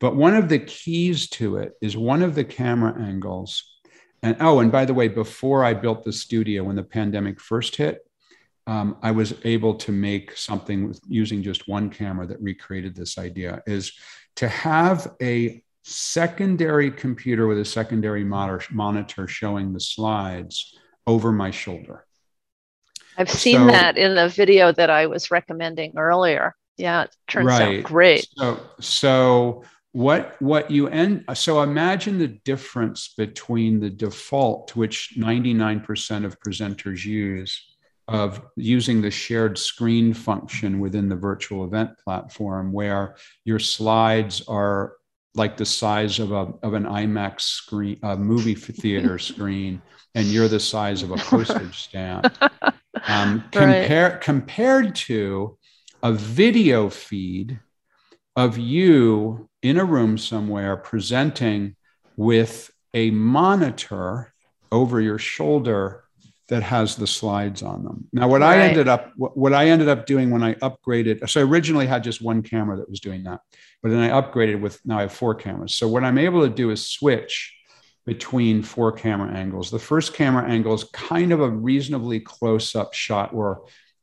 but 0.00 0.16
one 0.16 0.34
of 0.34 0.48
the 0.48 0.58
keys 0.58 1.28
to 1.30 1.58
it 1.58 1.74
is 1.80 1.96
one 1.96 2.22
of 2.22 2.34
the 2.34 2.44
camera 2.44 3.00
angles. 3.00 3.64
And 4.22 4.36
oh, 4.40 4.60
and 4.60 4.72
by 4.72 4.84
the 4.84 4.94
way, 4.94 5.08
before 5.08 5.64
I 5.64 5.74
built 5.74 6.04
the 6.04 6.12
studio, 6.12 6.64
when 6.64 6.76
the 6.76 6.82
pandemic 6.82 7.40
first 7.40 7.76
hit, 7.76 8.00
um, 8.66 8.96
I 9.02 9.10
was 9.10 9.34
able 9.44 9.74
to 9.74 9.92
make 9.92 10.36
something 10.36 10.94
using 11.06 11.42
just 11.42 11.68
one 11.68 11.90
camera 11.90 12.26
that 12.26 12.40
recreated 12.40 12.94
this 12.94 13.18
idea 13.18 13.62
is 13.66 13.92
to 14.36 14.48
have 14.48 15.14
a 15.22 15.62
secondary 15.82 16.90
computer 16.90 17.46
with 17.46 17.58
a 17.58 17.64
secondary 17.64 18.24
monitor 18.24 19.26
showing 19.26 19.72
the 19.72 19.80
slides 19.80 20.76
over 21.06 21.32
my 21.32 21.50
shoulder. 21.50 22.06
I've 23.16 23.30
seen 23.30 23.56
so, 23.56 23.66
that 23.66 23.98
in 23.98 24.14
the 24.14 24.28
video 24.28 24.72
that 24.72 24.88
I 24.88 25.06
was 25.06 25.30
recommending 25.30 25.94
earlier. 25.96 26.54
Yeah, 26.76 27.02
it 27.02 27.16
turns 27.28 27.46
right. 27.46 27.78
out 27.78 27.84
great. 27.84 28.26
So, 28.36 28.60
so 28.78 29.64
what 29.92 30.40
what 30.40 30.70
you 30.70 30.86
end 30.88 31.24
so 31.34 31.62
imagine 31.62 32.18
the 32.18 32.28
difference 32.28 33.12
between 33.16 33.80
the 33.80 33.90
default 33.90 34.76
which 34.76 35.14
99% 35.18 36.24
of 36.24 36.38
presenters 36.40 37.04
use 37.04 37.76
of 38.06 38.42
using 38.56 39.00
the 39.00 39.10
shared 39.10 39.58
screen 39.58 40.12
function 40.12 40.80
within 40.80 41.08
the 41.08 41.16
virtual 41.16 41.64
event 41.64 41.90
platform 42.04 42.72
where 42.72 43.16
your 43.44 43.58
slides 43.58 44.42
are 44.48 44.94
like 45.34 45.56
the 45.56 45.66
size 45.66 46.18
of, 46.18 46.32
a, 46.32 46.52
of 46.62 46.74
an 46.74 46.84
IMAX 46.84 47.42
screen, 47.42 47.98
a 48.02 48.16
movie 48.16 48.54
theater 48.54 49.18
screen, 49.30 49.80
and 50.14 50.26
you're 50.26 50.48
the 50.48 50.60
size 50.60 51.02
of 51.02 51.10
a 51.10 51.16
postage 51.16 51.84
stamp. 51.84 52.36
Um, 53.06 53.44
compare, 53.50 54.10
right. 54.10 54.20
Compared 54.20 54.94
to 54.96 55.56
a 56.02 56.12
video 56.12 56.90
feed 56.90 57.58
of 58.44 58.56
you 58.56 59.48
in 59.62 59.78
a 59.78 59.84
room 59.84 60.16
somewhere 60.16 60.76
presenting 60.76 61.76
with 62.16 62.70
a 62.94 63.10
monitor 63.10 64.32
over 64.72 65.00
your 65.00 65.18
shoulder 65.18 66.04
that 66.48 66.62
has 66.62 66.96
the 66.96 67.06
slides 67.06 67.62
on 67.62 67.84
them. 67.84 68.08
Now, 68.12 68.28
what 68.28 68.40
right. 68.40 68.58
I 68.58 68.62
ended 68.62 68.88
up 68.88 69.12
what 69.16 69.52
I 69.52 69.68
ended 69.68 69.88
up 69.88 70.06
doing 70.06 70.30
when 70.30 70.42
I 70.42 70.54
upgraded, 70.54 71.28
so 71.28 71.40
I 71.40 71.44
originally 71.44 71.86
had 71.86 72.02
just 72.02 72.22
one 72.22 72.42
camera 72.42 72.76
that 72.78 72.88
was 72.88 73.00
doing 73.00 73.22
that, 73.24 73.40
but 73.82 73.90
then 73.90 74.00
I 74.00 74.20
upgraded 74.20 74.60
with 74.60 74.80
now 74.84 74.98
I 74.98 75.02
have 75.02 75.12
four 75.12 75.34
cameras. 75.34 75.74
So 75.74 75.86
what 75.86 76.02
I'm 76.02 76.18
able 76.18 76.42
to 76.42 76.52
do 76.52 76.70
is 76.70 76.88
switch 76.88 77.54
between 78.06 78.62
four 78.62 78.90
camera 78.90 79.30
angles. 79.32 79.70
The 79.70 79.78
first 79.78 80.14
camera 80.14 80.48
angle 80.48 80.72
is 80.74 80.84
kind 80.84 81.32
of 81.32 81.40
a 81.40 81.50
reasonably 81.50 82.20
close 82.20 82.74
up 82.74 82.94
shot 82.94 83.34
where 83.34 83.58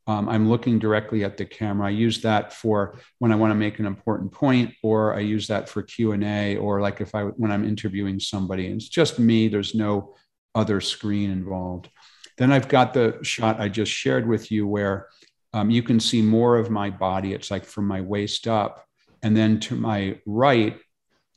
um, 0.08 0.26
I'm 0.26 0.48
looking 0.48 0.78
directly 0.78 1.22
at 1.22 1.36
the 1.36 1.44
camera. 1.44 1.86
I 1.86 1.90
use 1.90 2.22
that 2.22 2.54
for 2.54 2.98
when 3.18 3.30
I 3.30 3.36
want 3.36 3.50
to 3.50 3.54
make 3.54 3.78
an 3.78 3.84
important 3.84 4.32
point, 4.32 4.72
or 4.82 5.14
I 5.14 5.20
use 5.20 5.46
that 5.48 5.68
for 5.68 5.82
Q 5.82 6.12
and 6.12 6.24
A, 6.24 6.56
or 6.56 6.80
like 6.80 7.02
if 7.02 7.14
I 7.14 7.24
when 7.24 7.52
I'm 7.52 7.68
interviewing 7.68 8.18
somebody. 8.18 8.66
And 8.66 8.76
it's 8.76 8.88
just 8.88 9.18
me. 9.18 9.48
There's 9.48 9.74
no 9.74 10.14
other 10.54 10.80
screen 10.80 11.30
involved. 11.30 11.90
Then 12.38 12.52
I've 12.52 12.68
got 12.68 12.94
the 12.94 13.18
shot 13.22 13.60
I 13.60 13.68
just 13.68 13.92
shared 13.92 14.26
with 14.26 14.50
you 14.50 14.66
where 14.66 15.08
um, 15.52 15.68
you 15.68 15.82
can 15.82 16.00
see 16.00 16.22
more 16.22 16.56
of 16.56 16.70
my 16.70 16.88
body. 16.88 17.34
It's 17.34 17.50
like 17.50 17.66
from 17.66 17.86
my 17.86 18.00
waist 18.00 18.48
up, 18.48 18.86
and 19.22 19.36
then 19.36 19.60
to 19.60 19.76
my 19.76 20.18
right 20.24 20.78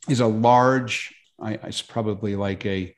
is 0.08 0.20
a 0.20 0.26
large. 0.26 1.14
I, 1.38 1.54
it's 1.64 1.82
probably 1.82 2.36
like 2.36 2.64
a 2.64 2.94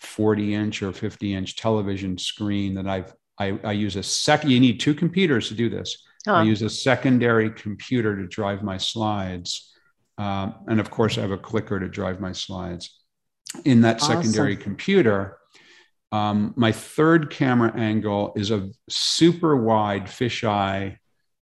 40 0.00 0.54
inch 0.54 0.82
or 0.82 0.92
50 0.92 1.34
inch 1.34 1.54
television 1.54 2.18
screen 2.18 2.74
that 2.74 2.88
I've 2.88 3.14
I, 3.38 3.58
I 3.64 3.72
use 3.72 3.96
a 3.96 4.02
second, 4.02 4.50
you 4.50 4.60
need 4.60 4.80
two 4.80 4.94
computers 4.94 5.48
to 5.48 5.54
do 5.54 5.68
this. 5.68 6.02
I 6.26 6.42
use 6.42 6.62
a 6.62 6.70
secondary 6.70 7.50
computer 7.50 8.16
to 8.16 8.26
drive 8.26 8.62
my 8.62 8.78
slides. 8.78 9.72
Um, 10.16 10.54
and 10.68 10.80
of 10.80 10.90
course, 10.90 11.18
I 11.18 11.20
have 11.20 11.32
a 11.32 11.38
clicker 11.38 11.78
to 11.78 11.88
drive 11.88 12.20
my 12.20 12.32
slides. 12.32 12.98
In 13.64 13.82
that 13.82 14.02
awesome. 14.02 14.22
secondary 14.22 14.56
computer, 14.56 15.36
um, 16.12 16.54
my 16.56 16.72
third 16.72 17.30
camera 17.30 17.72
angle 17.76 18.32
is 18.36 18.50
a 18.50 18.70
super 18.88 19.56
wide 19.56 20.06
fisheye 20.06 20.96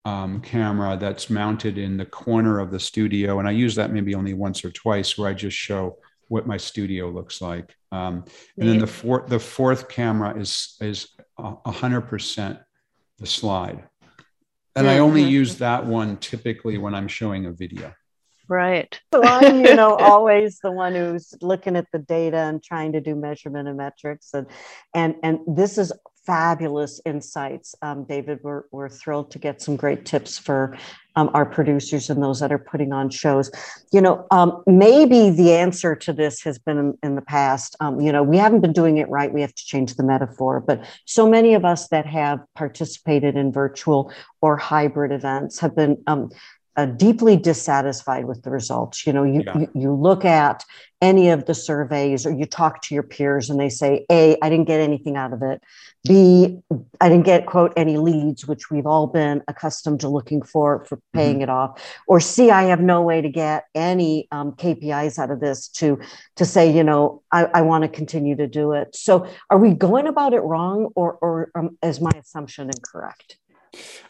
um, 0.05 0.41
camera 0.41 0.97
that's 0.97 1.31
mounted 1.31 1.79
in 1.79 1.97
the 1.97 2.07
corner 2.07 2.59
of 2.59 2.71
the 2.71 2.81
studio. 2.81 3.39
And 3.39 3.49
I 3.49 3.53
use 3.53 3.75
that 3.75 3.93
maybe 3.93 4.15
only 4.15 4.35
once 4.35 4.65
or 4.65 4.71
twice 4.71 5.17
where 5.17 5.29
I 5.29 5.35
just 5.35 5.57
show 5.57 5.99
what 6.29 6.47
my 6.47 6.57
studio 6.57 7.09
looks 7.11 7.41
like. 7.41 7.75
Um, 7.93 8.25
and 8.59 8.69
then 8.69 8.79
the 8.79 8.87
fourth 8.87 9.29
the 9.29 9.39
fourth 9.39 9.89
camera 9.89 10.39
is 10.39 10.77
is 10.81 11.09
hundred 11.39 12.03
percent 12.03 12.59
the 13.19 13.27
slide, 13.27 13.85
and 14.75 14.89
I 14.89 14.99
only 14.99 15.23
use 15.23 15.59
that 15.59 15.87
one 15.87 16.17
typically 16.19 16.79
when 16.79 16.95
I'm 16.95 17.09
showing 17.09 17.47
a 17.47 17.53
video. 17.53 17.93
Right. 18.49 19.01
So 19.15 19.23
I'm, 19.23 19.65
you 19.65 19.75
know, 19.75 19.97
always 20.01 20.59
the 20.59 20.71
one 20.71 20.95
who's 20.95 21.33
looking 21.41 21.75
at 21.75 21.87
the 21.91 21.99
data 21.99 22.37
and 22.37 22.63
trying 22.63 22.93
to 22.93 23.01
do 23.01 23.15
measurement 23.15 23.67
and 23.67 23.79
metrics, 23.79 24.35
and 24.35 24.47
and 24.95 25.15
and 25.23 25.39
this 25.47 25.79
is 25.79 25.91
fabulous 26.27 27.01
insights, 27.07 27.75
um, 27.81 28.05
David. 28.05 28.41
We're 28.43 28.65
we're 28.71 28.91
thrilled 28.91 29.31
to 29.31 29.39
get 29.39 29.63
some 29.63 29.77
great 29.77 30.05
tips 30.05 30.37
for 30.37 30.77
um, 31.17 31.31
our 31.35 31.47
producers 31.47 32.09
and 32.11 32.23
those 32.23 32.41
that 32.41 32.53
are 32.53 32.59
putting 32.59 32.93
on 32.93 33.11
shows. 33.11 33.51
You 33.93 34.01
know, 34.01 34.27
um, 34.31 34.63
maybe 34.67 35.31
the 35.31 35.53
answer 35.53 35.97
to 35.97 36.13
this 36.13 36.43
has 36.43 36.59
been 36.59 36.79
in, 36.79 36.99
in 37.03 37.15
the 37.17 37.23
past. 37.23 37.75
Um, 37.81 38.01
you 38.01 38.13
know, 38.13 38.23
we 38.23 38.37
haven't 38.37 38.61
been 38.61 38.73
doing 38.73 38.99
it 38.99 39.09
right. 39.09 39.33
We 39.33 39.41
have 39.41 39.55
to 39.55 39.65
change 39.65 39.95
the 39.95 40.05
metaphor. 40.05 40.61
But 40.61 40.85
so 41.07 41.29
many 41.29 41.55
of 41.55 41.65
us 41.65 41.89
that 41.89 42.07
have 42.07 42.41
participated 42.55 43.37
in 43.37 43.51
virtual 43.53 44.13
or 44.41 44.57
hybrid 44.57 45.11
events 45.11 45.59
have 45.61 45.75
been 45.75 45.97
um, 46.07 46.31
uh, 46.77 46.87
deeply 46.87 47.37
dissatisfied 47.37 48.27
with 48.27 48.43
the 48.43 48.51
results. 48.51 49.07
You 49.07 49.13
know, 49.13 49.25
you, 49.25 49.43
yeah. 49.47 49.59
you, 49.59 49.69
you 49.75 49.95
look 49.95 50.25
at 50.25 50.65
any 51.03 51.29
of 51.29 51.45
the 51.45 51.55
surveys 51.55 52.25
or 52.25 52.33
you 52.33 52.47
talk 52.47 52.81
to 52.81 52.95
your 52.95 53.03
peers 53.03 53.51
and 53.51 53.61
they 53.61 53.69
say, 53.69 54.07
A, 54.11 54.37
I 54.43 54.49
didn't 54.49 54.67
get 54.67 54.81
anything 54.81 55.17
out 55.17 55.33
of 55.33 55.43
it. 55.43 55.63
B, 56.07 56.59
I 57.01 57.09
didn't 57.09 57.25
get 57.25 57.47
quote 57.47 57.73
any 57.77 57.99
leads, 57.99 58.47
which 58.47 58.71
we've 58.71 58.87
all 58.87 59.07
been 59.07 59.43
accustomed 59.49 60.01
to 60.01 60.09
looking 60.09 60.41
for 60.41 60.85
for 60.87 61.01
paying 61.13 61.37
mm-hmm. 61.37 61.43
it 61.43 61.49
off. 61.51 61.83
Or 62.07 62.21
C, 62.21 62.51
I 62.51 62.65
have 62.65 62.81
no 62.81 63.03
way 63.03 63.21
to 63.21 63.29
get 63.29 63.65
any 63.75 64.29
um, 64.31 64.53
KPIs 64.53 65.19
out 65.19 65.31
of 65.31 65.41
this 65.41 65.69
to 65.69 65.99
to 66.37 66.45
say, 66.45 66.73
you 66.73 66.85
know, 66.85 67.23
I, 67.33 67.45
I 67.47 67.63
want 67.63 67.83
to 67.83 67.89
continue 67.89 68.37
to 68.37 68.47
do 68.47 68.73
it. 68.73 68.95
So, 68.95 69.27
are 69.51 69.59
we 69.59 69.75
going 69.75 70.07
about 70.07 70.33
it 70.33 70.41
wrong, 70.41 70.91
or 70.95 71.15
or 71.21 71.51
um, 71.55 71.77
is 71.83 72.01
my 72.01 72.13
assumption 72.19 72.71
incorrect? 72.71 73.37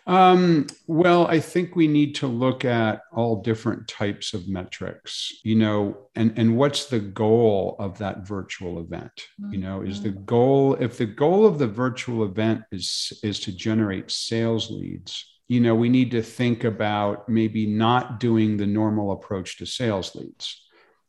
Um, 0.07 0.69
well, 0.87 1.27
I 1.27 1.41
think 1.41 1.75
we 1.75 1.89
need 1.89 2.15
to 2.17 2.29
look 2.29 2.65
at 2.65 3.03
all 3.13 3.43
different 3.43 3.89
types 3.89 4.35
of 4.35 4.49
metrics, 4.49 5.33
you 5.43 5.57
know, 5.57 6.09
and, 6.15 6.33
and 6.39 6.57
what's 6.57 6.87
the 6.87 7.01
goal 7.01 7.75
of 7.81 7.99
that 7.99 8.27
virtual 8.27 8.79
event? 8.79 9.27
You 9.51 9.59
know, 9.59 9.83
is 9.83 10.01
the 10.01 10.11
mm-hmm. 10.11 10.25
goal, 10.25 10.75
if 10.75 10.97
the 10.97 11.07
goal 11.07 11.45
of 11.45 11.59
the 11.59 11.67
virtual 11.67 12.25
event 12.25 12.63
is, 12.71 13.13
is 13.25 13.41
to 13.41 13.53
generate 13.53 14.13
sales 14.13 14.71
leads, 14.71 15.25
you 15.49 15.61
know, 15.61 15.75
we 15.75 15.89
need 15.89 16.13
to 16.13 16.23
think 16.23 16.65
about 16.65 17.29
maybe 17.29 17.67
not 17.67 18.21
doing 18.21 18.57
the 18.57 18.67
normal 18.67 19.13
approach 19.13 19.59
to 19.59 19.67
sales 19.67 20.15
leads. 20.15 20.63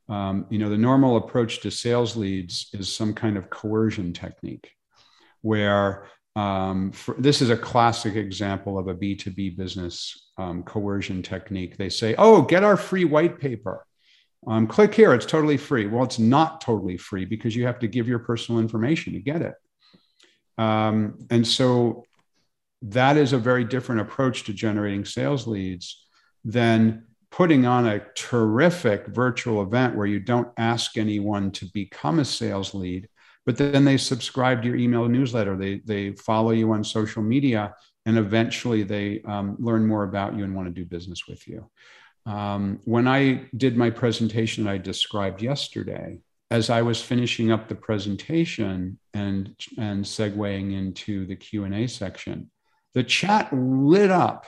Um, 0.09 0.45
you 0.49 0.57
know, 0.57 0.69
the 0.69 0.77
normal 0.77 1.17
approach 1.17 1.61
to 1.61 1.71
sales 1.71 2.15
leads 2.15 2.69
is 2.73 2.93
some 2.93 3.13
kind 3.13 3.37
of 3.37 3.49
coercion 3.49 4.13
technique 4.13 4.71
where 5.41 6.07
um, 6.37 6.91
for, 6.91 7.15
this 7.17 7.41
is 7.41 7.49
a 7.49 7.57
classic 7.57 8.15
example 8.15 8.77
of 8.77 8.87
a 8.87 8.93
B2B 8.93 9.57
business 9.57 10.29
um, 10.37 10.61
coercion 10.61 11.23
technique. 11.23 11.77
They 11.77 11.89
say, 11.89 12.13
oh, 12.19 12.43
get 12.43 12.63
our 12.63 12.77
free 12.77 13.05
white 13.05 13.39
paper. 13.39 13.83
Um, 14.45 14.67
click 14.67 14.93
here, 14.93 15.15
it's 15.15 15.25
totally 15.25 15.57
free. 15.57 15.87
Well, 15.87 16.03
it's 16.03 16.19
not 16.19 16.61
totally 16.61 16.95
free 16.95 17.25
because 17.25 17.55
you 17.55 17.65
have 17.65 17.79
to 17.79 17.87
give 17.87 18.07
your 18.07 18.19
personal 18.19 18.61
information 18.61 19.13
to 19.13 19.19
get 19.19 19.41
it. 19.41 19.55
Um, 20.59 21.25
and 21.31 21.45
so 21.45 22.05
that 22.83 23.17
is 23.17 23.33
a 23.33 23.39
very 23.39 23.63
different 23.63 24.01
approach 24.01 24.43
to 24.43 24.53
generating 24.53 25.05
sales 25.05 25.47
leads 25.47 26.05
than 26.45 27.07
putting 27.31 27.65
on 27.65 27.87
a 27.87 28.05
terrific 28.13 29.07
virtual 29.07 29.63
event 29.63 29.95
where 29.95 30.05
you 30.05 30.19
don't 30.19 30.49
ask 30.57 30.97
anyone 30.97 31.49
to 31.53 31.65
become 31.73 32.19
a 32.19 32.25
sales 32.25 32.75
lead 32.75 33.09
but 33.47 33.55
then 33.55 33.85
they 33.85 33.95
subscribe 33.95 34.61
to 34.61 34.67
your 34.67 34.75
email 34.75 35.07
newsletter. 35.07 35.55
They 35.55 35.79
they 35.85 36.11
follow 36.11 36.51
you 36.51 36.73
on 36.73 36.83
social 36.83 37.23
media 37.23 37.73
and 38.05 38.17
eventually 38.17 38.83
they 38.83 39.21
um, 39.21 39.55
learn 39.57 39.87
more 39.87 40.03
about 40.03 40.35
you 40.35 40.43
and 40.43 40.53
want 40.53 40.67
to 40.67 40.73
do 40.73 40.85
business 40.85 41.27
with 41.27 41.47
you. 41.47 41.69
Um, 42.25 42.81
when 42.83 43.07
i 43.07 43.45
did 43.55 43.77
my 43.77 43.89
presentation 43.89 44.67
i 44.67 44.77
described 44.77 45.41
yesterday 45.41 46.19
as 46.51 46.69
i 46.69 46.81
was 46.81 47.01
finishing 47.01 47.53
up 47.53 47.69
the 47.69 47.81
presentation 47.89 48.99
and 49.13 49.55
and 49.77 50.03
segueing 50.03 50.73
into 50.77 51.25
the 51.25 51.37
q&a 51.37 51.87
section 51.87 52.51
the 52.93 53.03
chat 53.03 53.47
lit 53.53 54.11
up. 54.11 54.45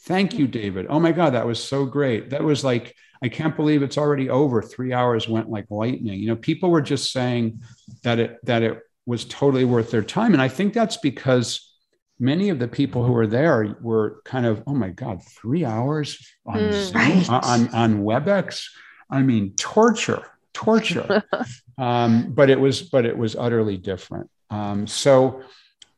Thank 0.00 0.34
you 0.38 0.48
david. 0.48 0.86
Oh 0.88 0.98
my 0.98 1.12
god 1.12 1.34
that 1.34 1.46
was 1.46 1.62
so 1.62 1.84
great. 1.84 2.30
That 2.30 2.42
was 2.42 2.64
like 2.64 2.96
I 3.22 3.28
can't 3.28 3.56
believe 3.56 3.82
it's 3.82 3.98
already 3.98 4.30
over. 4.30 4.62
Three 4.62 4.92
hours 4.92 5.28
went 5.28 5.50
like 5.50 5.66
lightning. 5.70 6.18
You 6.18 6.28
know, 6.28 6.36
people 6.36 6.70
were 6.70 6.80
just 6.80 7.12
saying 7.12 7.62
that 8.02 8.18
it 8.18 8.38
that 8.44 8.62
it 8.62 8.80
was 9.06 9.24
totally 9.24 9.64
worth 9.64 9.90
their 9.90 10.02
time, 10.02 10.32
and 10.32 10.42
I 10.42 10.48
think 10.48 10.72
that's 10.72 10.96
because 10.96 11.74
many 12.18 12.50
of 12.50 12.58
the 12.58 12.68
people 12.68 13.04
who 13.04 13.12
were 13.12 13.26
there 13.26 13.76
were 13.80 14.20
kind 14.24 14.46
of, 14.46 14.62
oh 14.66 14.74
my 14.74 14.90
god, 14.90 15.22
three 15.24 15.64
hours 15.64 16.26
on 16.46 16.58
mm, 16.58 16.94
right. 16.94 17.28
on 17.28 17.68
on 17.74 18.02
WebEx. 18.02 18.66
I 19.10 19.22
mean, 19.22 19.54
torture, 19.56 20.24
torture. 20.54 21.24
um, 21.78 22.32
but 22.32 22.48
it 22.48 22.60
was, 22.60 22.82
but 22.82 23.04
it 23.04 23.16
was 23.16 23.36
utterly 23.36 23.76
different. 23.76 24.30
Um, 24.50 24.86
so. 24.86 25.42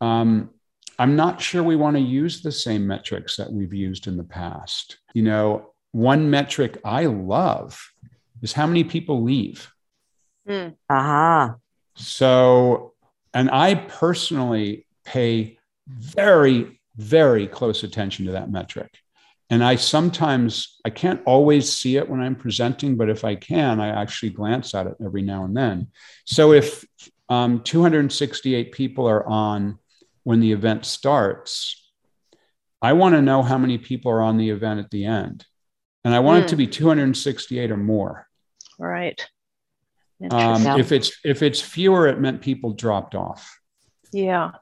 Um, 0.01 0.51
I'm 0.99 1.17
not 1.17 1.41
sure 1.41 1.63
we 1.63 1.75
want 1.75 1.97
to 1.97 2.03
use 2.03 2.43
the 2.43 2.53
same 2.53 2.87
metrics 2.87 3.37
that 3.37 3.51
we've 3.51 3.73
used 3.73 4.07
in 4.07 4.17
the 4.17 4.25
past. 4.25 4.99
You 5.15 5.23
know, 5.23 5.72
one 5.93 6.31
metric 6.31 6.79
I 6.85 7.07
love 7.07 7.81
is 8.43 8.53
how 8.53 8.67
many 8.67 8.85
people 8.85 9.23
leave. 9.23 9.71
Mm. 10.49 10.75
Uh-huh. 10.91 11.55
So, 11.95 12.95
and 13.33 13.51
I 13.51 13.75
personally 13.75 14.87
pay 15.05 15.59
very, 15.87 16.81
very 16.97 17.47
close 17.47 17.85
attention 17.85 18.27
to 18.27 18.33
that 18.33 18.51
metric. 18.51 18.99
And 19.51 19.63
I 19.63 19.77
sometimes, 19.77 20.81
I 20.85 20.91
can't 20.91 21.21
always 21.27 21.71
see 21.71 21.99
it 21.99 22.09
when 22.09 22.21
I'm 22.21 22.35
presenting, 22.35 22.97
but 22.97 23.11
if 23.11 23.23
I 23.23 23.35
can, 23.35 23.81
I 23.81 23.89
actually 23.89 24.31
glance 24.31 24.75
at 24.75 24.87
it 24.87 24.97
every 25.05 25.21
now 25.21 25.45
and 25.45 25.55
then. 25.55 25.89
So 26.25 26.53
if 26.53 26.87
um, 27.29 27.63
268 27.63 28.73
people 28.73 29.07
are 29.07 29.27
on 29.27 29.79
when 30.25 30.41
the 30.41 30.53
event 30.53 30.87
starts, 30.87 31.79
I 32.81 32.95
want 32.95 33.15
to 33.15 33.23
know 33.23 33.43
how 33.43 33.59
many 33.59 33.77
people 33.77 34.11
are 34.11 34.23
on 34.23 34.39
the 34.39 34.51
event 34.51 34.81
at 34.81 34.91
the 34.91 35.05
end 35.05 35.45
and 36.05 36.15
I 36.15 36.21
want 36.21 36.43
mm. 36.43 36.47
it 36.47 36.49
to 36.51 36.57
be 36.57 36.67
hmm. 36.67 36.73
268 36.73 37.71
or 37.71 37.77
more. 37.77 38.29
Right. 38.79 39.25
Um, 40.31 40.79
if 40.79 40.93
it's 40.93 41.13
if 41.25 41.43
it's 41.43 41.61
fewer, 41.61 42.07
it 42.07 42.21
meant 42.21 42.41
people 42.41 42.73
dropped 42.73 43.15
off. 43.15 43.59
Yeah. 44.13 44.53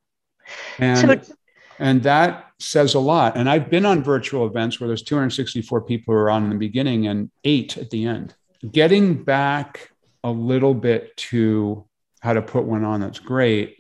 And 0.79 0.99
so, 1.27 1.35
and 1.79 2.03
that 2.03 2.47
says 2.59 2.95
a 2.95 2.99
lot. 2.99 3.37
And 3.37 3.49
I've 3.49 3.71
been 3.71 3.85
on 3.85 4.03
virtual 4.03 4.47
events 4.47 4.81
where 4.81 4.89
there's 4.89 5.03
264 5.03 5.83
people 5.83 6.15
who 6.15 6.21
are 6.21 6.31
on 6.31 6.45
in 6.45 6.51
the 6.51 6.57
beginning 6.57 7.07
and 7.07 7.31
eight 7.45 7.77
at 7.77 7.91
the 7.91 8.07
end. 8.07 8.35
Getting 8.71 9.23
back 9.23 9.91
a 10.25 10.31
little 10.31 10.75
bit 10.75 11.17
to 11.17 11.87
how 12.21 12.35
to 12.35 12.43
put 12.43 12.65
one 12.65 12.85
on 12.85 13.01
that's 13.01 13.19
great. 13.19 13.79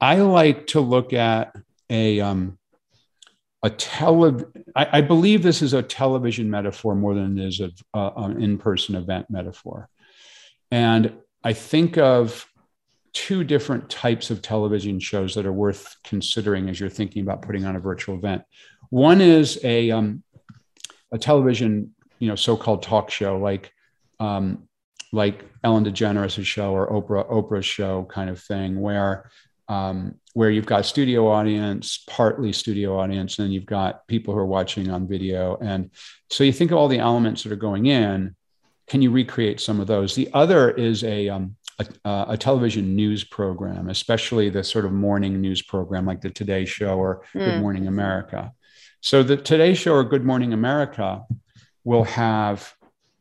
I 0.00 0.16
like 0.16 0.68
to 0.68 0.80
look 0.80 1.12
at 1.12 1.54
a 1.90 2.20
um, 2.20 2.58
a 3.62 3.70
tele 3.70 4.44
I, 4.74 4.98
I, 4.98 5.00
believe 5.02 5.42
this 5.42 5.62
is 5.62 5.72
a 5.72 5.82
television 5.82 6.50
metaphor 6.50 6.94
more 6.94 7.14
than 7.14 7.38
it 7.38 7.46
is 7.46 7.60
a, 7.60 7.70
an 7.94 8.42
in-person 8.42 8.94
event 8.94 9.26
metaphor. 9.30 9.88
And 10.70 11.14
i 11.44 11.52
think 11.52 11.98
of 11.98 12.46
two 13.12 13.44
different 13.44 13.90
types 13.90 14.30
of 14.30 14.40
television 14.40 14.98
shows 14.98 15.34
that 15.34 15.44
are 15.44 15.52
worth 15.52 15.96
considering 16.02 16.68
as 16.68 16.80
you're 16.80 16.88
thinking 16.88 17.22
about 17.22 17.42
putting 17.42 17.64
on 17.64 17.76
a 17.76 17.80
virtual 17.80 18.14
event. 18.14 18.42
One 18.90 19.20
is 19.20 19.58
a 19.64 19.90
um, 19.90 20.22
a 21.10 21.18
television 21.18 21.94
you 22.18 22.28
know 22.28 22.36
so-called 22.36 22.82
talk 22.82 23.10
show 23.10 23.38
like 23.38 23.72
um, 24.18 24.68
like 25.12 25.44
ellen 25.62 25.84
degeneres' 25.84 26.44
show 26.44 26.72
or 26.72 26.90
oprah 26.90 27.30
oprah's 27.30 27.66
show 27.66 28.04
kind 28.04 28.30
of 28.30 28.40
thing 28.40 28.80
where 28.80 29.30
um, 29.72 30.14
where 30.34 30.50
you've 30.50 30.66
got 30.66 30.84
studio 30.84 31.28
audience, 31.28 32.04
partly 32.06 32.52
studio 32.52 32.98
audience, 32.98 33.38
and 33.38 33.46
then 33.46 33.52
you've 33.52 33.64
got 33.64 34.06
people 34.06 34.34
who 34.34 34.40
are 34.40 34.46
watching 34.46 34.90
on 34.90 35.08
video. 35.08 35.56
And 35.62 35.90
so 36.30 36.44
you 36.44 36.52
think 36.52 36.70
of 36.70 36.76
all 36.76 36.88
the 36.88 36.98
elements 36.98 37.42
that 37.42 37.52
are 37.52 37.56
going 37.56 37.86
in. 37.86 38.36
Can 38.86 39.00
you 39.00 39.10
recreate 39.10 39.60
some 39.60 39.80
of 39.80 39.86
those? 39.86 40.14
The 40.14 40.28
other 40.34 40.70
is 40.70 41.04
a, 41.04 41.30
um, 41.30 41.56
a, 41.78 42.26
a, 42.30 42.36
television 42.36 42.94
news 42.94 43.24
program, 43.24 43.88
especially 43.88 44.50
the 44.50 44.62
sort 44.62 44.84
of 44.84 44.92
morning 44.92 45.40
news 45.40 45.62
program 45.62 46.04
like 46.04 46.20
the 46.20 46.30
Today 46.30 46.66
Show 46.66 46.98
or 46.98 47.22
mm. 47.34 47.44
Good 47.44 47.60
Morning 47.60 47.86
America. 47.86 48.52
So 49.00 49.22
the 49.22 49.38
Today 49.38 49.72
Show 49.72 49.94
or 49.94 50.04
Good 50.04 50.24
Morning 50.24 50.52
America 50.52 51.22
will 51.84 52.04
have 52.04 52.74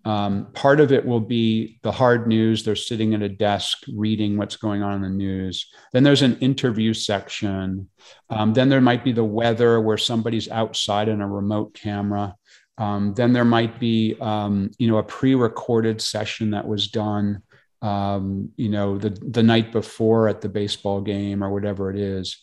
um, 0.03 0.47
part 0.53 0.79
of 0.79 0.91
it 0.91 1.05
will 1.05 1.19
be 1.19 1.79
the 1.83 1.91
hard 1.91 2.27
news. 2.27 2.63
They're 2.63 2.75
sitting 2.75 3.13
at 3.13 3.21
a 3.21 3.29
desk 3.29 3.83
reading 3.93 4.37
what's 4.37 4.55
going 4.55 4.81
on 4.81 4.93
in 4.95 5.01
the 5.01 5.09
news. 5.09 5.69
Then 5.93 6.03
there's 6.03 6.23
an 6.23 6.39
interview 6.39 6.93
section. 6.93 7.87
Um, 8.29 8.53
then 8.53 8.69
there 8.69 8.81
might 8.81 9.03
be 9.03 9.11
the 9.11 9.23
weather 9.23 9.79
where 9.79 9.97
somebody's 9.97 10.49
outside 10.49 11.07
in 11.07 11.21
a 11.21 11.27
remote 11.27 11.75
camera. 11.75 12.35
Um, 12.79 13.13
then 13.13 13.31
there 13.31 13.45
might 13.45 13.79
be, 13.79 14.15
um, 14.19 14.71
you 14.79 14.87
know, 14.87 14.97
a 14.97 15.03
pre-recorded 15.03 16.01
session 16.01 16.51
that 16.51 16.67
was 16.67 16.87
done, 16.87 17.43
um, 17.83 18.49
you 18.57 18.69
know, 18.69 18.97
the 18.97 19.09
the 19.09 19.43
night 19.43 19.71
before 19.71 20.27
at 20.27 20.41
the 20.41 20.49
baseball 20.49 21.01
game 21.01 21.43
or 21.43 21.51
whatever 21.51 21.91
it 21.91 21.97
is. 21.97 22.37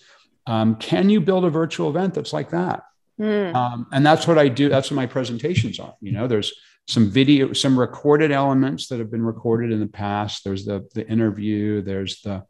Um, 0.46 0.76
can 0.76 1.10
you 1.10 1.20
build 1.20 1.44
a 1.44 1.50
virtual 1.50 1.90
event 1.90 2.14
that's 2.14 2.32
like 2.32 2.50
that? 2.50 2.84
Mm. 3.20 3.86
and 3.90 4.06
that's 4.06 4.28
what 4.28 4.38
I 4.38 4.46
do. 4.46 4.68
That's 4.68 4.92
what 4.92 4.94
my 4.94 5.06
presentations 5.06 5.80
are. 5.80 5.94
You 6.00 6.12
know, 6.12 6.28
there's 6.28 6.52
some 6.88 7.10
video, 7.10 7.52
some 7.52 7.78
recorded 7.78 8.32
elements 8.32 8.88
that 8.88 8.98
have 8.98 9.10
been 9.10 9.24
recorded 9.24 9.70
in 9.70 9.78
the 9.78 9.86
past. 9.86 10.42
There's 10.42 10.64
the 10.64 10.88
the 10.94 11.06
interview. 11.06 11.82
There's 11.82 12.20
the 12.22 12.44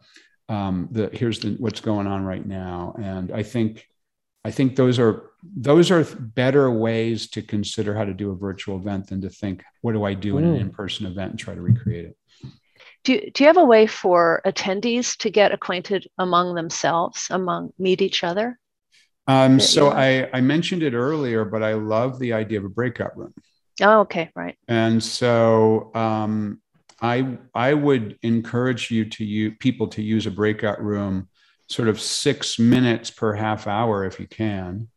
um, 0.49 0.89
the 0.93 1.11
here's 1.13 1.41
the 1.41 1.57
what's 1.59 1.81
going 1.81 2.07
on 2.07 2.25
right 2.25 2.47
now. 2.47 2.95
And 2.99 3.33
I 3.33 3.43
think 3.43 3.85
I 4.45 4.51
think 4.51 4.77
those 4.77 4.99
are 4.99 5.31
those 5.43 5.91
are 5.91 6.05
better 6.19 6.71
ways 6.71 7.29
to 7.31 7.43
consider 7.43 7.95
how 7.95 8.05
to 8.05 8.15
do 8.15 8.31
a 8.31 8.37
virtual 8.37 8.77
event 8.77 9.09
than 9.09 9.21
to 9.23 9.29
think, 9.29 9.63
what 9.83 9.93
do 9.93 10.05
I 10.05 10.15
do 10.15 10.39
in 10.39 10.45
an 10.45 10.57
mm. 10.57 10.61
in-person 10.61 11.07
event 11.07 11.33
and 11.33 11.39
try 11.39 11.55
to 11.55 11.61
recreate 11.61 12.07
it. 12.07 12.17
Do, 13.05 13.21
do 13.33 13.45
you 13.45 13.47
have 13.47 13.57
a 13.57 13.65
way 13.65 13.87
for 13.87 14.43
attendees 14.45 15.17
to 15.19 15.31
get 15.31 15.53
acquainted 15.53 16.09
among 16.19 16.55
themselves, 16.55 17.29
among 17.31 17.73
meet 17.79 18.03
each 18.03 18.25
other? 18.25 18.59
Um, 19.29 19.61
so 19.61 19.91
I, 19.91 20.29
I 20.33 20.41
mentioned 20.41 20.83
it 20.83 20.95
earlier, 20.95 21.45
but 21.45 21.63
I 21.63 21.75
love 21.75 22.19
the 22.19 22.33
idea 22.33 22.59
of 22.59 22.65
a 22.65 22.71
breakout 22.71 23.17
room. 23.17 23.35
Oh, 23.81 24.01
okay, 24.01 24.31
right. 24.35 24.57
And 24.67 25.03
so 25.03 25.91
um, 25.95 26.61
I 27.01 27.39
I 27.55 27.75
would 27.75 28.19
encourage 28.23 28.91
you 28.91 29.05
to 29.07 29.25
you 29.25 29.53
people 29.53 29.89
to 29.89 30.03
use 30.03 30.27
a 30.27 30.31
breakout 30.31 30.83
room, 30.83 31.29
sort 31.69 31.89
of 31.89 32.01
six 32.01 32.59
minutes 32.59 33.11
per 33.11 33.35
half 33.35 33.67
hour 33.67 34.05
if 34.05 34.19
you 34.19 34.27
can. 34.27 34.89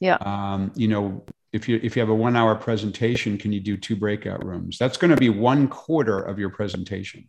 Yeah. 0.00 0.16
Um, 0.16 0.72
you 0.74 0.88
know, 0.88 1.24
if 1.52 1.68
you 1.68 1.80
if 1.82 1.96
you 1.96 2.00
have 2.00 2.08
a 2.08 2.14
one 2.14 2.36
hour 2.36 2.54
presentation, 2.54 3.36
can 3.36 3.52
you 3.52 3.60
do 3.60 3.76
two 3.76 3.96
breakout 3.96 4.44
rooms? 4.44 4.78
That's 4.78 4.96
going 4.96 5.10
to 5.10 5.16
be 5.16 5.28
one 5.28 5.68
quarter 5.68 6.18
of 6.18 6.38
your 6.38 6.50
presentation. 6.50 7.28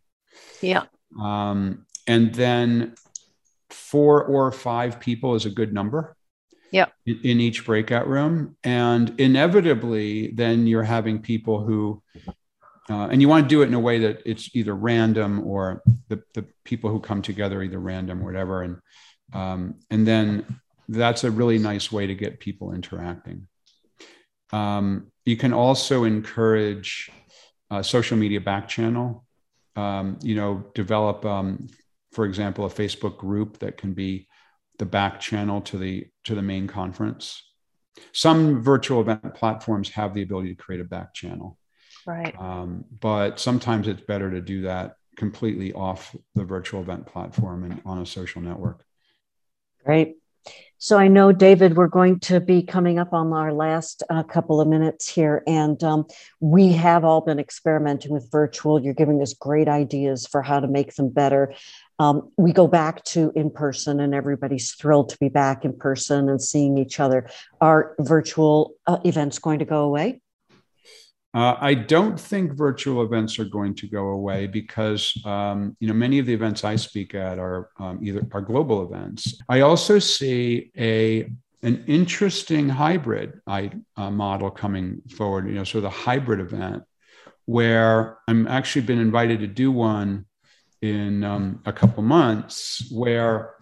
Yeah. 0.62 0.84
Um, 1.20 1.86
and 2.08 2.34
then 2.34 2.96
four 3.70 4.24
or 4.24 4.52
five 4.52 5.00
people 5.00 5.36
is 5.36 5.46
a 5.46 5.50
good 5.50 5.74
number. 5.74 6.16
Yeah. 6.72 6.88
In, 7.06 7.20
in 7.24 7.40
each 7.42 7.66
breakout 7.66 8.08
room, 8.08 8.56
and 8.64 9.20
inevitably, 9.20 10.32
then 10.32 10.68
you're 10.68 10.84
having 10.84 11.22
people 11.22 11.64
who 11.64 12.02
uh, 12.90 13.08
and 13.08 13.22
you 13.22 13.30
want 13.30 13.46
to 13.46 13.50
do 13.50 13.62
it 13.62 13.68
in 13.68 13.74
a 13.74 13.80
way 13.80 14.00
that 14.00 14.22
it's 14.26 14.54
either 14.54 14.76
random 14.76 15.46
or 15.48 15.82
the, 16.10 16.22
the 16.34 16.46
people 16.66 16.90
who 16.90 17.00
come 17.00 17.22
together 17.22 17.62
either 17.62 17.80
random 17.80 18.22
or 18.22 18.26
whatever. 18.26 18.64
And 18.64 18.78
um, 19.34 19.76
and 19.90 20.06
then 20.06 20.60
that's 20.90 21.24
a 21.24 21.32
really 21.32 21.58
nice 21.58 21.92
way 21.92 22.08
to 22.08 22.16
get 22.16 22.40
people 22.40 22.74
interacting. 22.74 23.48
Um, 24.52 25.12
you 25.24 25.38
can 25.38 25.54
also 25.54 26.04
encourage 26.04 27.10
uh, 27.70 27.82
social 27.82 28.18
media 28.18 28.42
back 28.42 28.68
channel. 28.68 29.26
Um, 29.78 30.20
you 30.22 30.36
know 30.36 30.66
develop 30.76 31.24
um, 31.26 31.68
for 32.12 32.26
example 32.26 32.66
a 32.66 32.70
facebook 32.70 33.18
group 33.18 33.60
that 33.60 33.78
can 33.78 33.94
be 33.94 34.28
the 34.82 34.86
back 34.86 35.20
channel 35.20 35.62
to 35.62 35.78
the 35.78 36.06
to 36.26 36.36
the 36.36 36.42
main 36.42 36.68
conference 36.68 37.44
some 38.14 38.62
virtual 38.62 39.02
event 39.02 39.34
platforms 39.34 39.90
have 39.90 40.14
the 40.14 40.24
ability 40.24 40.50
to 40.50 40.62
create 40.62 40.82
a 40.82 40.86
back 40.86 41.14
channel 41.14 41.58
Right. 42.06 42.36
Um, 42.40 42.86
but 43.00 43.40
sometimes 43.40 43.88
it's 43.88 44.02
better 44.02 44.32
to 44.32 44.42
do 44.42 44.64
that 44.64 44.96
completely 45.18 45.74
off 45.74 46.16
the 46.36 46.44
virtual 46.44 46.82
event 46.82 47.06
platform 47.06 47.64
and 47.64 47.82
on 47.86 48.00
a 48.00 48.06
social 48.06 48.42
network. 48.42 48.84
Great. 49.86 50.16
So 50.80 50.98
I 50.98 51.08
know, 51.08 51.32
David, 51.32 51.78
we're 51.78 51.88
going 51.88 52.20
to 52.22 52.40
be 52.40 52.64
coming 52.64 52.98
up 52.98 53.14
on 53.14 53.32
our 53.34 53.54
last 53.54 54.02
uh, 54.10 54.24
couple 54.24 54.60
of 54.60 54.68
minutes 54.68 55.08
here, 55.08 55.44
and 55.46 55.82
um, 55.84 56.08
we 56.40 56.72
have 56.72 57.06
all 57.06 57.22
been 57.22 57.38
experimenting 57.38 58.12
with 58.12 58.32
virtual. 58.32 58.82
You're 58.82 58.96
giving 58.96 59.22
us 59.22 59.36
great 59.36 59.68
ideas 59.68 60.26
for 60.26 60.42
how 60.42 60.60
to 60.60 60.68
make 60.68 60.96
them 60.96 61.10
better. 61.10 61.54
Um, 62.02 62.32
we 62.36 62.52
go 62.52 62.68
back 62.68 63.04
to 63.14 63.32
in 63.36 63.52
person, 63.52 64.00
and 64.00 64.16
everybody's 64.16 64.72
thrilled 64.72 65.10
to 65.10 65.18
be 65.20 65.30
back 65.30 65.66
in 65.66 65.78
person 65.78 66.30
and 66.30 66.42
seeing 66.42 66.80
each 66.80 67.00
other. 67.00 67.30
Are 67.62 67.94
virtual 68.00 68.74
uh, 68.88 68.98
events 69.06 69.38
going 69.38 69.60
to 69.60 69.66
go 69.66 69.84
away? 69.84 70.20
Uh, 71.36 71.58
I 71.62 71.76
don't 71.76 72.20
think 72.20 72.54
virtual 72.54 73.04
events 73.04 73.38
are 73.38 73.46
going 73.46 73.76
to 73.76 73.88
go 73.88 74.08
away 74.08 74.48
because 74.48 75.14
um, 75.26 75.78
you 75.80 75.88
know 75.88 75.94
many 75.94 76.18
of 76.18 76.26
the 76.26 76.34
events 76.34 76.64
I 76.64 76.76
speak 76.76 77.14
at 77.14 77.38
are 77.38 77.70
um, 77.78 78.00
either 78.02 78.26
are 78.32 78.42
global 78.42 78.84
events. 78.84 79.40
I 79.48 79.62
also 79.62 80.00
see 80.00 80.72
a 80.76 81.32
an 81.62 81.84
interesting 81.86 82.68
hybrid 82.68 83.40
I, 83.46 83.70
uh, 83.96 84.10
model 84.10 84.50
coming 84.50 85.04
forward. 85.16 85.48
You 85.48 85.54
know, 85.54 85.64
sort 85.64 85.86
of 85.86 85.92
a 85.92 85.96
hybrid 85.96 86.40
event 86.40 86.82
where 87.46 88.18
I'm 88.28 88.48
actually 88.48 88.88
been 88.88 89.00
invited 89.00 89.42
to 89.42 89.48
do 89.48 89.72
one 89.72 90.26
in 90.82 91.24
um, 91.24 91.62
a 91.66 91.74
couple 91.74 92.04
months 92.04 92.92
where 92.92 93.56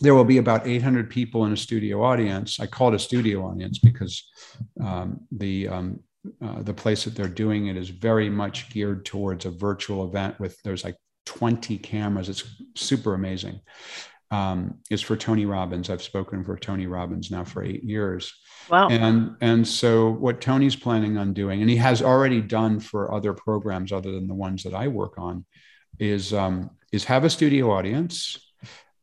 there 0.00 0.14
will 0.14 0.24
be 0.24 0.38
about 0.38 0.66
800 0.66 1.10
people 1.10 1.44
in 1.46 1.52
a 1.52 1.56
studio 1.56 2.04
audience. 2.04 2.60
I 2.60 2.66
call 2.66 2.88
it 2.88 2.94
a 2.94 2.98
studio 2.98 3.44
audience 3.44 3.78
because 3.78 4.28
um, 4.80 5.20
the 5.32 5.68
um, 5.68 6.00
uh, 6.42 6.62
the 6.62 6.74
place 6.74 7.04
that 7.04 7.14
they're 7.14 7.28
doing 7.28 7.66
it 7.66 7.76
is 7.76 7.88
very 7.88 8.28
much 8.28 8.70
geared 8.70 9.04
towards 9.04 9.46
a 9.46 9.50
virtual 9.50 10.04
event 10.04 10.38
with 10.38 10.60
there's 10.62 10.84
like 10.84 10.96
20 11.26 11.78
cameras. 11.78 12.28
It's 12.28 12.44
super 12.74 13.14
amazing. 13.14 13.60
Um, 14.30 14.80
is 14.90 15.00
for 15.00 15.16
Tony 15.16 15.46
Robbins. 15.46 15.88
I've 15.88 16.02
spoken 16.02 16.44
for 16.44 16.58
Tony 16.58 16.86
Robbins 16.86 17.30
now 17.30 17.44
for 17.44 17.62
eight 17.62 17.82
years. 17.82 18.34
Wow. 18.68 18.88
And 18.88 19.36
and 19.40 19.66
so 19.66 20.10
what 20.10 20.42
Tony's 20.42 20.76
planning 20.76 21.16
on 21.16 21.32
doing, 21.32 21.62
and 21.62 21.70
he 21.70 21.76
has 21.76 22.02
already 22.02 22.42
done 22.42 22.78
for 22.78 23.14
other 23.14 23.32
programs 23.32 23.90
other 23.90 24.12
than 24.12 24.26
the 24.26 24.34
ones 24.34 24.64
that 24.64 24.74
I 24.74 24.88
work 24.88 25.14
on, 25.16 25.46
is 25.98 26.32
um, 26.32 26.70
is 26.92 27.04
have 27.04 27.24
a 27.24 27.30
studio 27.30 27.70
audience. 27.70 28.38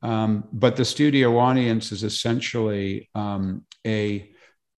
Um, 0.01 0.47
but 0.51 0.75
the 0.75 0.85
studio 0.85 1.37
audience 1.39 1.91
is 1.91 2.03
essentially 2.03 3.09
um, 3.15 3.65
a 3.85 4.31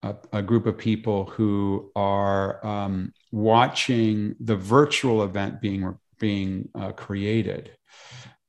a, 0.03 0.15
a, 0.31 0.41
group 0.41 0.67
of 0.67 0.77
people 0.77 1.25
who 1.25 1.91
are 1.95 2.65
um, 2.65 3.11
watching 3.31 4.35
the 4.39 4.55
virtual 4.55 5.23
event 5.23 5.59
being 5.59 5.97
being 6.19 6.69
uh, 6.75 6.91
created. 6.91 7.71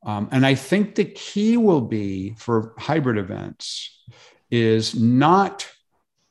Um, 0.05 0.29
and 0.31 0.47
I 0.47 0.55
think 0.55 0.95
the 0.95 1.05
key 1.05 1.57
will 1.57 1.81
be 1.81 2.35
for 2.39 2.75
hybrid 2.79 3.19
events 3.19 4.05
is 4.51 4.95
not 4.95 5.69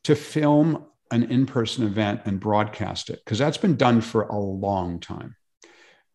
to 0.05 0.15
film 0.15 0.85
an 1.11 1.23
in-person 1.23 1.85
event 1.85 2.21
and 2.25 2.39
broadcast 2.39 3.09
it 3.09 3.19
because 3.23 3.37
that's 3.37 3.57
been 3.57 3.75
done 3.75 4.01
for 4.01 4.23
a 4.23 4.37
long 4.37 4.99
time. 4.99 5.35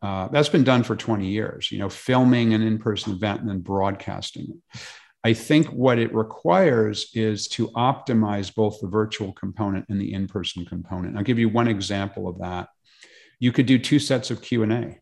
Uh, 0.02 0.26
that's 0.28 0.48
been 0.48 0.64
done 0.64 0.82
for 0.82 0.96
20 0.96 1.28
years, 1.28 1.70
you 1.70 1.78
know, 1.78 1.88
filming 1.88 2.54
an 2.54 2.62
in-person 2.62 3.12
event 3.12 3.40
and 3.40 3.48
then 3.48 3.60
broadcasting 3.60 4.48
it. 4.50 4.80
I 5.24 5.32
think 5.32 5.68
what 5.68 6.00
it 6.00 6.12
requires 6.12 7.10
is 7.14 7.46
to 7.48 7.68
optimize 7.68 8.52
both 8.52 8.80
the 8.80 8.88
virtual 8.88 9.32
component 9.32 9.86
and 9.88 10.00
the 10.00 10.12
in-person 10.12 10.64
component. 10.64 11.16
I'll 11.16 11.22
give 11.22 11.38
you 11.38 11.48
one 11.48 11.68
example 11.68 12.26
of 12.26 12.40
that. 12.40 12.68
You 13.38 13.52
could 13.52 13.66
do 13.66 13.78
two 13.78 14.00
sets 14.00 14.32
of 14.32 14.42
Q&A. 14.42 14.98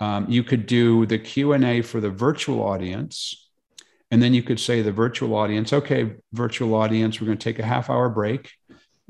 Um, 0.00 0.26
you 0.28 0.42
could 0.42 0.66
do 0.66 1.06
the 1.06 1.18
Q&A 1.18 1.80
for 1.80 2.00
the 2.00 2.10
virtual 2.10 2.62
audience, 2.62 3.50
and 4.10 4.22
then 4.22 4.34
you 4.34 4.42
could 4.42 4.60
say 4.60 4.82
the 4.82 4.92
virtual 4.92 5.34
audience, 5.34 5.72
okay, 5.72 6.16
virtual 6.34 6.74
audience, 6.74 7.20
we're 7.20 7.26
going 7.26 7.38
to 7.38 7.44
take 7.44 7.58
a 7.58 7.64
half 7.64 7.88
hour 7.88 8.10
break, 8.10 8.50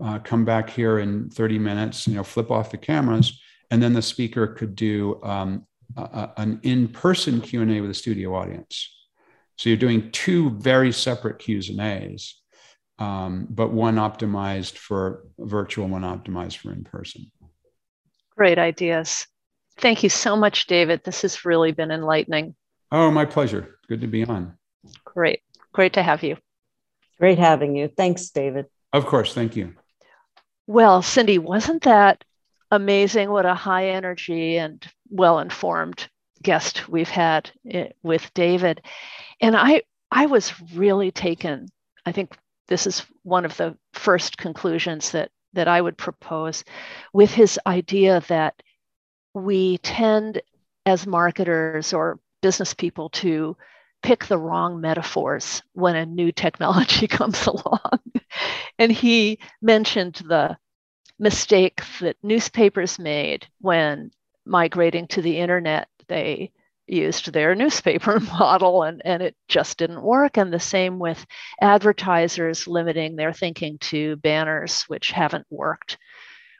uh, 0.03 0.21
come 0.21 0.45
back 0.45 0.71
here 0.71 1.01
in 1.01 1.31
30 1.31 1.59
minutes, 1.59 2.07
you 2.07 2.15
know, 2.15 2.23
flip 2.23 2.53
off 2.53 2.71
the 2.71 2.77
cameras, 2.77 3.41
and 3.71 3.83
then 3.83 3.93
the 3.93 4.03
speaker 4.03 4.47
could 4.47 4.75
do 4.75 5.23
um, 5.23 5.67
a, 5.97 6.31
an 6.37 6.61
in-person 6.63 7.41
Q&A 7.41 7.81
with 7.81 7.91
a 7.91 7.95
studio 7.95 8.35
audience. 8.35 8.91
So 9.57 9.69
you're 9.69 9.77
doing 9.77 10.11
two 10.11 10.51
very 10.51 10.93
separate 10.93 11.39
Q's 11.39 11.71
and 11.71 11.81
A's, 11.81 12.41
um, 12.99 13.47
but 13.51 13.73
one 13.73 13.97
optimized 13.97 14.77
for 14.77 15.25
virtual, 15.39 15.89
one 15.89 16.03
optimized 16.03 16.59
for 16.59 16.73
in 16.73 16.85
person. 16.85 17.31
Great 18.37 18.59
ideas. 18.59 19.27
Thank 19.79 20.03
you 20.03 20.09
so 20.09 20.37
much, 20.37 20.67
David. 20.67 21.03
This 21.05 21.23
has 21.23 21.45
really 21.45 21.73
been 21.73 21.91
enlightening. 21.91 22.55
Oh, 22.91 23.11
my 23.11 23.25
pleasure. 23.25 23.79
Good 23.89 24.01
to 24.01 24.07
be 24.07 24.25
on. 24.25 24.57
Great. 25.05 25.41
Great 25.73 25.95
to 25.95 26.03
have 26.03 26.23
you. 26.23 26.37
Great 27.19 27.39
having 27.39 27.77
you. 27.77 27.89
Thanks, 27.89 28.31
David. 28.31 28.67
Of 28.93 29.07
course. 29.07 29.35
Thank 29.35 29.57
you. 29.57 29.75
Well, 30.67 31.03
Cindy, 31.03 31.39
wasn't 31.39 31.83
that 31.83 32.25
amazing? 32.75 33.31
What 33.31 33.47
a 33.47 33.55
high 33.55 33.89
energy 33.91 34.59
and 34.59 34.85
well 35.09 35.39
informed 35.39 36.09
guest 36.43 36.89
we've 36.89 37.09
had 37.09 37.51
eh, 37.71 37.89
with 38.03 38.33
David. 38.35 38.83
And 39.41 39.57
I 39.57 39.83
I 40.11 40.27
was 40.27 40.53
really 40.73 41.11
taken. 41.11 41.69
I 42.07 42.13
think 42.13 42.37
this 42.69 42.87
is 42.87 43.05
one 43.23 43.45
of 43.45 43.57
the 43.57 43.77
first 43.93 44.39
conclusions 44.39 45.11
that 45.13 45.31
that 45.55 45.69
I 45.69 45.81
would 45.81 45.97
propose 45.97 46.65
with 47.13 47.33
his 47.33 47.59
idea 47.67 48.21
that 48.29 48.63
we 49.35 49.79
tend 49.79 50.43
as 50.87 51.07
marketers 51.07 51.93
or 51.93 52.21
business 52.43 52.75
people 52.75 53.09
to 53.09 53.57
pick 54.03 54.27
the 54.27 54.39
wrong 54.39 54.81
metaphors 54.81 55.63
when 55.73 55.97
a 55.97 56.05
new 56.05 56.31
technology 56.31 57.07
comes 57.19 57.47
along. 57.47 58.01
and 58.79 58.93
he 58.93 59.39
mentioned 59.63 60.21
the 60.27 60.57
mistake 61.19 61.83
that 62.01 62.17
newspapers 62.23 62.99
made 62.99 63.47
when 63.61 64.11
migrating 64.45 65.07
to 65.07 65.23
the 65.23 65.39
internet 65.39 65.89
they 66.09 66.53
used 66.87 67.33
their 67.33 67.55
newspaper 67.55 68.21
model 68.39 68.83
and, 68.83 69.03
and 69.05 69.23
it 69.23 69.37
just 69.49 69.79
didn't 69.79 70.03
work. 70.03 70.37
And 70.37 70.53
the 70.53 70.61
same 70.61 70.99
with 70.99 71.25
advertisers 71.61 72.67
limiting 72.67 73.17
their 73.17 73.33
thinking 73.33 73.79
to 73.79 74.17
banners, 74.17 74.83
which 74.83 75.11
haven't 75.11 75.47
worked 75.51 75.99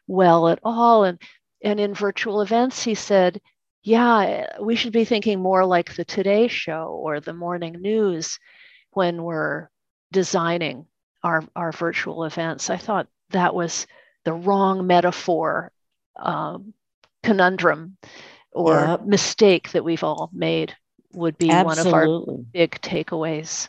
well 0.07 0.49
at 0.49 0.61
all. 0.63 1.05
And, 1.05 1.21
and 1.63 1.79
in 1.79 1.95
virtual 1.95 2.41
events, 2.41 2.83
he 2.83 2.95
said, 2.95 3.41
yeah, 3.83 4.47
we 4.61 4.77
should 4.77 4.93
be 4.93 5.05
thinking 5.05 5.41
more 5.41 5.67
like 5.67 5.95
the 5.95 6.05
Today 6.05 6.49
Show 6.49 6.99
or 7.03 7.21
the 7.21 7.35
morning 7.35 7.75
news 7.81 8.39
when 8.93 9.23
we're 9.23 9.69
designing 10.11 10.87
our, 11.23 11.43
our 11.55 11.73
virtual 11.73 12.25
events. 12.25 12.71
I 12.71 12.79
thought 12.79 13.09
that 13.31 13.55
was 13.55 13.87
the 14.25 14.33
wrong 14.33 14.87
metaphor 14.87 15.71
um, 16.17 16.75
conundrum 17.23 17.97
or 18.53 18.81
yep. 18.81 19.05
mistake 19.05 19.73
that 19.73 19.85
we've 19.85 20.05
all 20.05 20.31
made 20.33 20.75
would 21.13 21.39
be 21.39 21.51
Absolutely. 21.51 21.93
one 21.93 22.09
of 22.09 22.39
our 22.39 22.45
big 22.53 22.81
takeaways. 22.81 23.69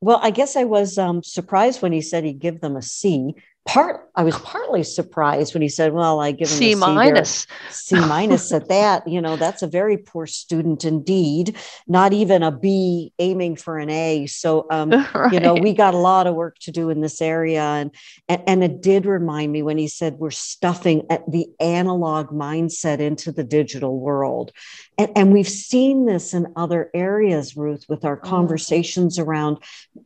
Well, 0.00 0.18
I 0.20 0.30
guess 0.30 0.56
I 0.56 0.64
was 0.64 0.98
um, 0.98 1.22
surprised 1.22 1.80
when 1.80 1.92
he 1.92 2.00
said 2.00 2.24
he'd 2.24 2.40
give 2.40 2.60
them 2.60 2.76
a 2.76 2.82
C 2.82 3.34
part 3.64 4.08
i 4.16 4.24
was 4.24 4.36
partly 4.38 4.82
surprised 4.82 5.54
when 5.54 5.62
he 5.62 5.68
said 5.68 5.92
well 5.92 6.20
i 6.20 6.32
give 6.32 6.48
him 6.48 6.56
c 6.56 6.74
minus 6.74 7.46
c 7.70 7.94
minus 7.94 8.52
at 8.52 8.68
that 8.68 9.06
you 9.06 9.20
know 9.20 9.36
that's 9.36 9.62
a 9.62 9.68
very 9.68 9.96
poor 9.96 10.26
student 10.26 10.84
indeed 10.84 11.56
not 11.86 12.12
even 12.12 12.42
a 12.42 12.50
b 12.50 13.12
aiming 13.20 13.54
for 13.54 13.78
an 13.78 13.88
a 13.88 14.26
so 14.26 14.66
um, 14.72 14.90
right. 14.90 15.32
you 15.32 15.38
know 15.38 15.54
we 15.54 15.72
got 15.72 15.94
a 15.94 15.98
lot 15.98 16.26
of 16.26 16.34
work 16.34 16.58
to 16.58 16.72
do 16.72 16.90
in 16.90 17.02
this 17.02 17.22
area 17.22 17.62
and, 17.62 17.94
and 18.28 18.42
and 18.48 18.64
it 18.64 18.82
did 18.82 19.06
remind 19.06 19.52
me 19.52 19.62
when 19.62 19.78
he 19.78 19.86
said 19.86 20.14
we're 20.14 20.30
stuffing 20.30 21.06
the 21.28 21.46
analog 21.60 22.30
mindset 22.30 22.98
into 22.98 23.30
the 23.30 23.44
digital 23.44 24.00
world 24.00 24.50
and, 24.98 25.10
and 25.14 25.32
we've 25.32 25.48
seen 25.48 26.06
this 26.06 26.34
in 26.34 26.52
other 26.56 26.90
areas 26.94 27.56
ruth 27.56 27.84
with 27.88 28.04
our 28.04 28.16
mm. 28.16 28.24
conversations 28.24 29.20
around 29.20 29.58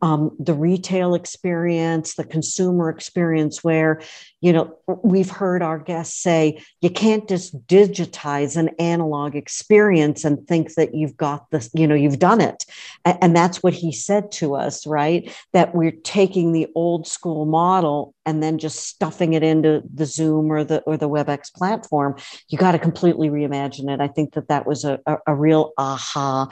um, 0.03 0.35
the 0.37 0.53
retail 0.53 1.15
experience 1.15 2.13
the 2.13 2.23
consumer 2.23 2.89
experience 2.89 3.46
where 3.63 4.01
you 4.41 4.53
know 4.53 4.75
we've 5.03 5.29
heard 5.29 5.61
our 5.61 5.79
guests 5.79 6.21
say 6.21 6.61
you 6.81 6.89
can't 6.89 7.27
just 7.27 7.67
digitize 7.67 8.57
an 8.57 8.69
analog 8.79 9.35
experience 9.35 10.23
and 10.23 10.47
think 10.47 10.73
that 10.75 10.93
you've 10.93 11.17
got 11.17 11.49
this 11.51 11.69
you 11.73 11.87
know 11.87 11.95
you've 11.95 12.19
done 12.19 12.41
it. 12.41 12.65
And 13.05 13.35
that's 13.35 13.63
what 13.63 13.73
he 13.73 13.91
said 13.91 14.31
to 14.33 14.55
us 14.55 14.85
right? 14.87 15.33
That 15.53 15.75
we're 15.75 15.91
taking 15.91 16.51
the 16.51 16.67
old 16.75 17.07
school 17.07 17.45
model 17.45 18.13
and 18.25 18.41
then 18.41 18.57
just 18.57 18.87
stuffing 18.87 19.33
it 19.33 19.43
into 19.43 19.81
the 19.93 20.05
zoom 20.05 20.51
or 20.51 20.63
the 20.63 20.81
or 20.81 20.97
the 20.97 21.09
webex 21.09 21.53
platform. 21.53 22.15
You 22.49 22.57
got 22.57 22.73
to 22.73 22.79
completely 22.79 23.29
reimagine 23.29 23.93
it. 23.93 24.01
I 24.01 24.07
think 24.07 24.33
that 24.33 24.47
that 24.49 24.65
was 24.65 24.83
a, 24.83 24.99
a, 25.05 25.17
a 25.27 25.35
real 25.35 25.73
aha. 25.77 26.49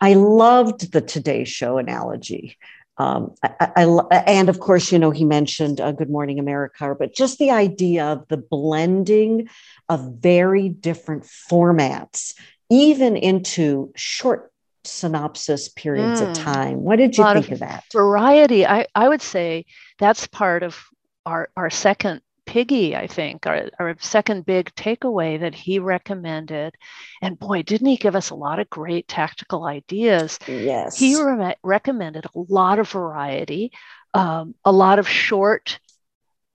I 0.00 0.14
loved 0.14 0.92
the 0.92 1.00
Today 1.00 1.44
Show 1.44 1.78
analogy 1.78 2.56
um, 2.98 3.34
I, 3.42 3.70
I, 3.76 4.16
and 4.26 4.48
of 4.48 4.60
course, 4.60 4.90
you 4.90 4.98
know, 4.98 5.10
he 5.10 5.24
mentioned 5.24 5.80
uh, 5.80 5.92
Good 5.92 6.10
Morning 6.10 6.38
America, 6.38 6.94
but 6.98 7.14
just 7.14 7.38
the 7.38 7.50
idea 7.50 8.04
of 8.04 8.26
the 8.28 8.36
blending 8.36 9.48
of 9.88 10.14
very 10.18 10.68
different 10.68 11.24
formats, 11.24 12.34
even 12.70 13.16
into 13.16 13.92
short 13.94 14.52
synopsis 14.84 15.68
periods 15.68 16.20
mm. 16.20 16.28
of 16.28 16.36
time. 16.36 16.82
What 16.82 16.96
did 16.96 17.16
you 17.16 17.24
think 17.24 17.46
of, 17.46 17.52
of 17.52 17.58
that? 17.60 17.84
Variety. 17.92 18.66
I, 18.66 18.86
I 18.94 19.08
would 19.08 19.22
say 19.22 19.64
that's 19.98 20.26
part 20.26 20.62
of 20.62 20.76
our, 21.24 21.50
our 21.56 21.70
second 21.70 22.20
Piggy, 22.48 22.96
I 22.96 23.06
think, 23.06 23.46
our, 23.46 23.68
our 23.78 23.94
second 24.00 24.46
big 24.46 24.74
takeaway 24.74 25.38
that 25.40 25.54
he 25.54 25.78
recommended. 25.78 26.74
And 27.20 27.38
boy, 27.38 27.62
didn't 27.62 27.88
he 27.88 27.98
give 27.98 28.16
us 28.16 28.30
a 28.30 28.34
lot 28.34 28.58
of 28.58 28.70
great 28.70 29.06
tactical 29.06 29.66
ideas? 29.66 30.38
Yes. 30.48 30.98
He 30.98 31.22
re- 31.22 31.56
recommended 31.62 32.24
a 32.24 32.30
lot 32.34 32.78
of 32.78 32.90
variety, 32.90 33.70
um, 34.14 34.54
a 34.64 34.72
lot 34.72 34.98
of 34.98 35.06
short 35.06 35.78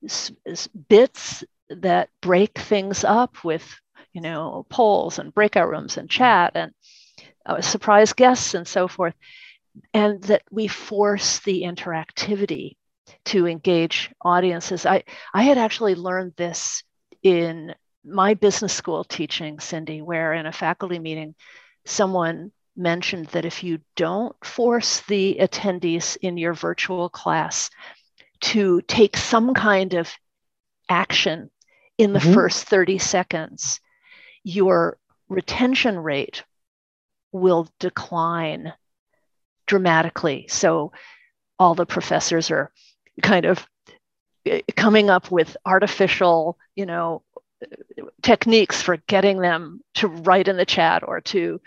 s- 0.04 0.32
s- 0.48 0.68
bits 0.90 1.44
that 1.70 2.10
break 2.22 2.58
things 2.58 3.04
up 3.04 3.44
with, 3.44 3.64
you 4.14 4.22
know, 4.22 4.66
polls 4.72 5.20
and 5.20 5.32
breakout 5.32 5.70
rooms 5.70 5.98
and 5.98 6.10
chat 6.10 6.54
and 6.56 6.72
uh, 7.46 7.62
surprise 7.62 8.14
guests 8.14 8.56
and 8.56 8.68
so 8.68 8.88
forth. 8.88 9.14
And 9.94 10.24
that 10.24 10.42
we 10.50 10.68
force 10.68 11.38
the 11.42 11.62
interactivity 11.62 12.78
to 13.26 13.48
engage 13.48 14.12
audiences. 14.22 14.86
I, 14.86 15.04
I 15.34 15.44
had 15.44 15.58
actually 15.58 15.96
learned 15.96 16.34
this 16.36 16.84
in 17.22 17.74
my 18.04 18.34
business 18.34 18.74
school 18.74 19.04
teaching, 19.04 19.60
Cindy, 19.60 20.02
where 20.02 20.34
in 20.34 20.46
a 20.46 20.52
faculty 20.52 21.00
meeting, 21.00 21.36
someone 21.86 22.52
mentioned 22.76 23.28
that 23.28 23.46
if 23.46 23.64
you 23.64 23.80
don't 23.96 24.36
force 24.44 25.02
the 25.02 25.38
attendees 25.40 26.18
in 26.22 26.38
your 26.38 26.54
virtual 26.54 27.10
class 27.10 27.70
to 28.42 28.82
take 28.82 29.16
some 29.16 29.54
kind 29.54 29.94
of 29.94 30.12
action 30.90 31.50
in 31.98 32.14
the 32.14 32.20
mm-hmm. 32.20 32.34
first 32.34 32.66
30 32.66 32.98
seconds, 32.98 33.80
your 34.44 34.98
retention 35.30 35.98
rate 35.98 36.44
will 37.32 37.68
decline 37.80 38.74
dramatically. 39.66 40.48
So 40.50 40.92
all 41.58 41.76
the 41.76 41.86
professors 41.86 42.52
are 42.52 42.72
kind 43.22 43.46
of 43.46 43.66
eh, 44.46 44.62
coming 44.76 45.10
up 45.10 45.32
with 45.32 45.56
artificial, 45.66 46.58
you 46.76 46.86
know, 46.86 47.22
techniques 48.22 48.82
for 48.82 48.98
getting 49.08 49.40
them 49.40 49.82
to 49.96 50.08
write 50.08 50.48
in 50.48 50.58
the 50.58 50.66
chat 50.66 51.04
or 51.08 51.22
to 51.22 51.62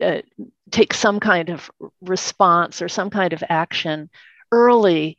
uh, 0.00 0.20
take 0.70 0.92
some 0.92 1.18
kind 1.20 1.48
of 1.48 1.70
response 2.02 2.82
or 2.82 2.88
some 2.88 3.10
kind 3.10 3.32
of 3.32 3.42
action 3.48 4.10
early 4.52 5.16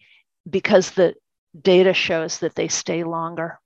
because 0.49 0.91
the 0.91 1.15
data 1.59 1.93
shows 1.93 2.39
that 2.39 2.55
they 2.55 2.67
stay 2.67 3.03
longer. 3.03 3.59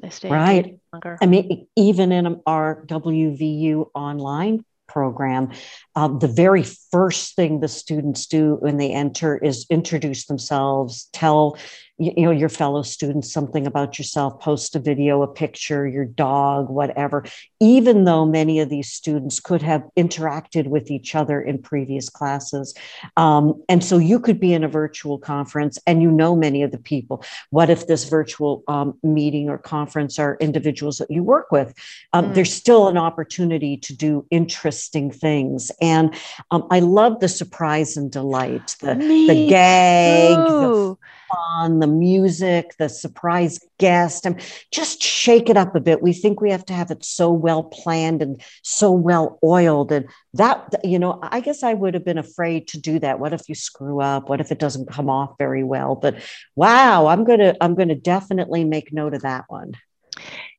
They 0.00 0.10
stay 0.10 0.30
right. 0.30 0.78
longer. 0.92 1.18
I 1.20 1.26
mean, 1.26 1.66
even 1.76 2.12
in 2.12 2.40
our 2.46 2.84
WVU 2.86 3.90
online 3.94 4.64
program, 4.88 5.52
uh, 5.94 6.08
the 6.08 6.28
very 6.28 6.64
first 6.90 7.36
thing 7.36 7.60
the 7.60 7.68
students 7.68 8.26
do 8.26 8.56
when 8.60 8.76
they 8.76 8.92
enter 8.92 9.36
is 9.36 9.66
introduce 9.70 10.26
themselves, 10.26 11.08
tell 11.12 11.56
you, 11.98 12.12
know 12.26 12.30
your 12.30 12.48
fellow 12.48 12.82
students 12.82 13.32
something 13.32 13.66
about 13.66 13.98
yourself 13.98 14.40
post 14.40 14.74
a 14.76 14.78
video 14.78 15.22
a 15.22 15.28
picture 15.28 15.86
your 15.86 16.04
dog 16.04 16.68
whatever 16.68 17.24
even 17.60 18.04
though 18.04 18.24
many 18.24 18.60
of 18.60 18.68
these 18.68 18.90
students 18.90 19.40
could 19.40 19.62
have 19.62 19.84
interacted 19.96 20.68
with 20.68 20.90
each 20.90 21.14
other 21.14 21.40
in 21.40 21.60
previous 21.60 22.08
classes. 22.08 22.74
Um, 23.16 23.62
and 23.68 23.82
so 23.82 23.98
you 23.98 24.20
could 24.20 24.38
be 24.38 24.52
in 24.52 24.64
a 24.64 24.68
virtual 24.68 25.18
conference 25.18 25.78
and 25.86 26.02
you 26.02 26.10
know 26.10 26.36
many 26.36 26.62
of 26.62 26.70
the 26.70 26.78
people. 26.78 27.24
What 27.50 27.70
if 27.70 27.86
this 27.86 28.08
virtual 28.08 28.62
um, 28.68 28.98
meeting 29.02 29.48
or 29.48 29.58
conference 29.58 30.18
are 30.18 30.36
individuals 30.40 30.98
that 30.98 31.10
you 31.10 31.22
work 31.22 31.50
with? 31.50 31.74
Um, 32.12 32.26
mm. 32.26 32.34
there's 32.34 32.52
still 32.52 32.88
an 32.88 32.96
opportunity 32.96 33.76
to 33.78 33.96
do 33.96 34.26
interesting 34.30 35.10
things. 35.10 35.70
And 35.80 36.14
um, 36.50 36.66
i 36.70 36.80
love 36.80 37.20
the 37.20 37.28
surprise 37.28 37.96
and 37.96 38.10
delight 38.10 38.76
the, 38.80 38.94
the 38.94 39.46
gag 39.48 40.36
the 40.36 40.96
fun, 41.30 41.80
the 41.80 41.86
music, 41.86 42.74
the 42.78 42.88
surprise 42.88 43.60
guest. 43.78 44.26
I 44.26 44.36
just 44.72 45.02
shake 45.02 45.48
it 45.48 45.56
up 45.56 45.74
a 45.74 45.80
bit. 45.80 46.02
We 46.02 46.12
think 46.12 46.40
we 46.40 46.50
have 46.50 46.64
to 46.66 46.72
have 46.72 46.90
it 46.90 47.04
so 47.04 47.30
well 47.30 47.64
planned 47.64 48.22
and 48.22 48.42
so 48.62 48.92
well 48.92 49.38
oiled. 49.44 49.92
And 49.92 50.08
that, 50.34 50.74
you 50.84 50.98
know, 50.98 51.18
I 51.22 51.40
guess 51.40 51.62
I 51.62 51.74
would 51.74 51.94
have 51.94 52.04
been 52.04 52.18
afraid 52.18 52.68
to 52.68 52.80
do 52.80 52.98
that. 53.00 53.20
What 53.20 53.32
if 53.32 53.48
you 53.48 53.54
screw 53.54 54.00
up? 54.00 54.28
What 54.28 54.40
if 54.40 54.50
it 54.52 54.58
doesn't 54.58 54.90
come 54.90 55.10
off 55.10 55.36
very 55.38 55.64
well? 55.64 55.94
But 55.94 56.22
wow, 56.56 57.06
I'm 57.06 57.24
gonna, 57.24 57.54
I'm 57.60 57.74
gonna 57.74 57.94
definitely 57.94 58.64
make 58.64 58.92
note 58.92 59.14
of 59.14 59.22
that 59.22 59.44
one. 59.48 59.72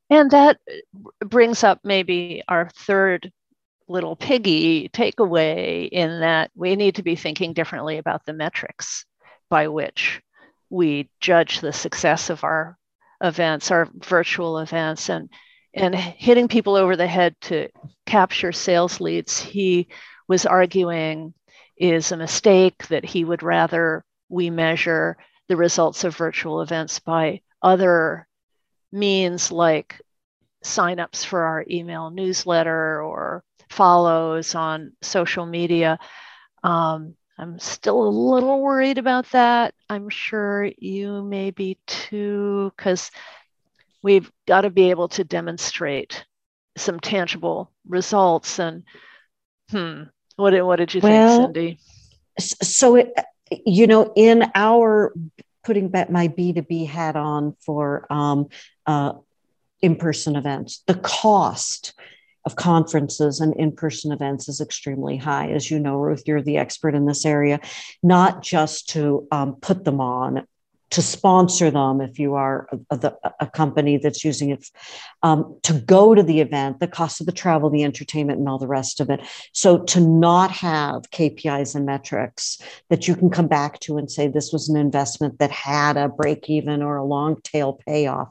And 0.08 0.30
that 0.32 0.58
brings 1.20 1.62
up 1.62 1.80
maybe 1.84 2.42
our 2.48 2.68
third 2.74 3.30
little 3.90 4.16
piggy 4.16 4.88
takeaway 4.88 5.88
in 5.88 6.20
that 6.20 6.50
we 6.54 6.76
need 6.76 6.94
to 6.94 7.02
be 7.02 7.16
thinking 7.16 7.52
differently 7.52 7.98
about 7.98 8.24
the 8.24 8.32
metrics 8.32 9.04
by 9.48 9.68
which 9.68 10.22
we 10.70 11.10
judge 11.20 11.60
the 11.60 11.72
success 11.72 12.30
of 12.30 12.44
our 12.44 12.78
events, 13.20 13.70
our 13.70 13.88
virtual 13.94 14.58
events, 14.58 15.10
and 15.10 15.28
and 15.74 15.94
hitting 15.94 16.48
people 16.48 16.74
over 16.74 16.96
the 16.96 17.06
head 17.06 17.36
to 17.40 17.68
capture 18.06 18.50
sales 18.50 19.00
leads. 19.00 19.40
He 19.40 19.88
was 20.26 20.46
arguing 20.46 21.34
is 21.76 22.12
a 22.12 22.16
mistake 22.16 22.86
that 22.88 23.04
he 23.04 23.24
would 23.24 23.42
rather 23.42 24.04
we 24.28 24.50
measure 24.50 25.16
the 25.48 25.56
results 25.56 26.04
of 26.04 26.16
virtual 26.16 26.62
events 26.62 26.98
by 27.00 27.40
other 27.62 28.26
means 28.92 29.50
like 29.50 30.00
signups 30.64 31.24
for 31.24 31.42
our 31.42 31.64
email 31.70 32.10
newsletter 32.10 33.02
or 33.02 33.42
follows 33.68 34.54
on 34.54 34.92
social 35.02 35.46
media. 35.46 35.98
Um, 36.62 37.16
I'm 37.40 37.58
still 37.58 38.06
a 38.06 38.10
little 38.10 38.60
worried 38.60 38.98
about 38.98 39.30
that. 39.30 39.72
I'm 39.88 40.10
sure 40.10 40.70
you 40.76 41.22
may 41.22 41.50
be 41.50 41.78
too, 41.86 42.70
because 42.76 43.10
we've 44.02 44.30
got 44.46 44.60
to 44.62 44.70
be 44.70 44.90
able 44.90 45.08
to 45.08 45.24
demonstrate 45.24 46.26
some 46.76 47.00
tangible 47.00 47.70
results. 47.88 48.58
And 48.58 48.82
hmm, 49.70 50.02
what 50.36 50.50
did 50.50 50.62
what 50.62 50.76
did 50.76 50.92
you 50.92 51.00
well, 51.00 51.38
think, 51.38 51.46
Cindy? 51.46 51.78
So 52.38 52.96
it, 52.96 53.14
you 53.64 53.86
know, 53.86 54.12
in 54.14 54.50
our 54.54 55.14
putting 55.64 55.88
back 55.88 56.10
my 56.10 56.28
B 56.28 56.52
two 56.52 56.60
B 56.60 56.84
hat 56.84 57.16
on 57.16 57.56
for 57.60 58.06
um, 58.12 58.48
uh, 58.84 59.14
in 59.80 59.96
person 59.96 60.36
events, 60.36 60.82
the 60.86 60.94
cost 60.94 61.94
of 62.44 62.56
conferences 62.56 63.40
and 63.40 63.54
in-person 63.56 64.12
events 64.12 64.48
is 64.48 64.60
extremely 64.60 65.16
high. 65.16 65.50
As 65.50 65.70
you 65.70 65.78
know 65.78 65.96
ruth 65.96 66.22
you're 66.26 66.42
the 66.42 66.56
expert 66.56 66.94
in 66.94 67.06
this 67.06 67.24
area 67.24 67.60
not 68.02 68.42
just 68.42 68.88
to 68.90 69.26
um, 69.30 69.56
put 69.56 69.84
them 69.84 70.00
on 70.00 70.46
to 70.90 71.02
sponsor 71.02 71.70
them 71.70 72.00
if 72.00 72.18
you 72.18 72.34
are 72.34 72.68
a, 72.90 72.96
a, 72.96 73.32
a 73.40 73.46
company 73.46 73.96
that's 73.96 74.24
using 74.24 74.50
it 74.50 74.68
um, 75.22 75.56
to 75.62 75.72
go 75.72 76.14
to 76.14 76.22
the 76.22 76.40
event 76.40 76.80
the 76.80 76.88
cost 76.88 77.20
of 77.20 77.26
the 77.26 77.32
travel 77.32 77.70
the 77.70 77.84
entertainment 77.84 78.38
and 78.38 78.48
all 78.48 78.58
the 78.58 78.66
rest 78.66 79.00
of 79.00 79.08
it. 79.08 79.20
So 79.52 79.78
to 79.78 80.00
not 80.00 80.50
have 80.50 81.10
kpis 81.10 81.74
and 81.74 81.86
metrics 81.86 82.60
that 82.88 83.06
you 83.06 83.14
can 83.14 83.30
come 83.30 83.46
back 83.46 83.78
to 83.80 83.98
and 83.98 84.10
say 84.10 84.26
this 84.26 84.52
was 84.52 84.68
an 84.68 84.76
investment 84.76 85.38
that 85.38 85.50
had 85.50 85.96
a 85.96 86.08
break 86.08 86.50
even 86.50 86.82
or 86.82 86.96
a 86.96 87.04
long 87.04 87.40
tail 87.42 87.80
payoff 87.86 88.28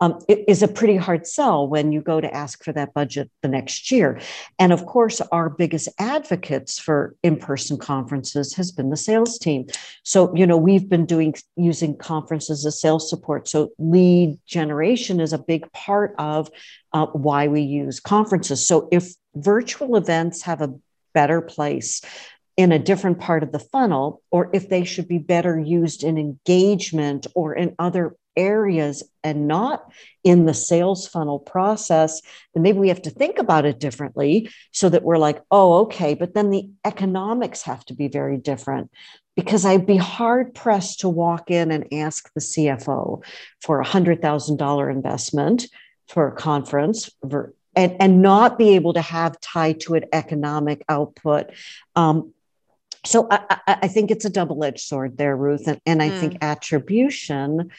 um, 0.00 0.20
it 0.28 0.44
is 0.46 0.62
a 0.62 0.68
pretty 0.68 0.96
hard 0.96 1.26
sell 1.26 1.66
when 1.66 1.92
you 1.92 2.00
go 2.00 2.20
to 2.20 2.32
ask 2.34 2.62
for 2.62 2.72
that 2.72 2.94
budget 2.94 3.30
the 3.42 3.48
next 3.48 3.90
year. 3.90 4.20
And 4.58 4.72
of 4.72 4.86
course, 4.86 5.20
our 5.32 5.50
biggest 5.50 5.88
advocates 5.98 6.78
for 6.78 7.16
in 7.22 7.36
person 7.36 7.78
conferences 7.78 8.54
has 8.54 8.70
been 8.70 8.90
the 8.90 8.96
sales 8.96 9.38
team. 9.38 9.66
So, 10.04 10.34
you 10.34 10.46
know, 10.46 10.56
we've 10.56 10.88
been 10.88 11.06
doing 11.06 11.34
using 11.56 11.96
conferences 11.96 12.64
as 12.64 12.80
sales 12.80 13.10
support. 13.10 13.48
So, 13.48 13.70
lead 13.78 14.38
generation 14.46 15.20
is 15.20 15.32
a 15.32 15.38
big 15.38 15.70
part 15.72 16.14
of 16.18 16.48
uh, 16.92 17.06
why 17.06 17.48
we 17.48 17.62
use 17.62 18.00
conferences. 18.00 18.66
So, 18.66 18.88
if 18.92 19.14
virtual 19.34 19.96
events 19.96 20.42
have 20.42 20.60
a 20.60 20.74
better 21.12 21.40
place 21.40 22.02
in 22.56 22.72
a 22.72 22.78
different 22.78 23.20
part 23.20 23.42
of 23.42 23.52
the 23.52 23.58
funnel, 23.58 24.20
or 24.32 24.50
if 24.52 24.68
they 24.68 24.84
should 24.84 25.06
be 25.06 25.18
better 25.18 25.58
used 25.58 26.02
in 26.02 26.18
engagement 26.18 27.26
or 27.34 27.54
in 27.54 27.74
other 27.78 28.16
areas 28.38 29.02
and 29.22 29.46
not 29.46 29.92
in 30.24 30.46
the 30.46 30.54
sales 30.54 31.06
funnel 31.06 31.38
process, 31.38 32.22
then 32.54 32.62
maybe 32.62 32.78
we 32.78 32.88
have 32.88 33.02
to 33.02 33.10
think 33.10 33.38
about 33.38 33.66
it 33.66 33.78
differently 33.78 34.50
so 34.72 34.88
that 34.88 35.02
we're 35.02 35.18
like, 35.18 35.42
oh, 35.50 35.80
okay, 35.80 36.14
but 36.14 36.34
then 36.34 36.50
the 36.50 36.70
economics 36.84 37.62
have 37.62 37.84
to 37.86 37.94
be 37.94 38.08
very 38.08 38.38
different. 38.38 38.90
Because 39.36 39.64
I'd 39.64 39.86
be 39.86 39.96
hard 39.96 40.54
pressed 40.54 41.00
to 41.00 41.08
walk 41.08 41.50
in 41.50 41.70
and 41.70 41.92
ask 41.92 42.32
the 42.34 42.40
CFO 42.40 43.22
for 43.60 43.80
a 43.80 43.84
$100,000 43.84 44.90
investment 44.90 45.66
for 46.08 46.28
a 46.28 46.34
conference 46.34 47.10
and, 47.76 47.96
and 48.00 48.22
not 48.22 48.58
be 48.58 48.74
able 48.74 48.94
to 48.94 49.00
have 49.00 49.40
tied 49.40 49.80
to 49.80 49.94
it 49.94 50.08
economic 50.12 50.84
output. 50.88 51.50
Um, 51.94 52.32
so 53.04 53.28
I, 53.30 53.60
I, 53.66 53.78
I, 53.82 53.88
think 53.88 54.10
it's 54.10 54.24
a 54.24 54.30
double-edged 54.30 54.80
sword 54.80 55.16
there, 55.16 55.36
Ruth, 55.36 55.68
and, 55.68 55.80
and 55.86 56.02
I 56.02 56.10
mm. 56.10 56.20
think 56.20 56.38
attribution 56.42 57.70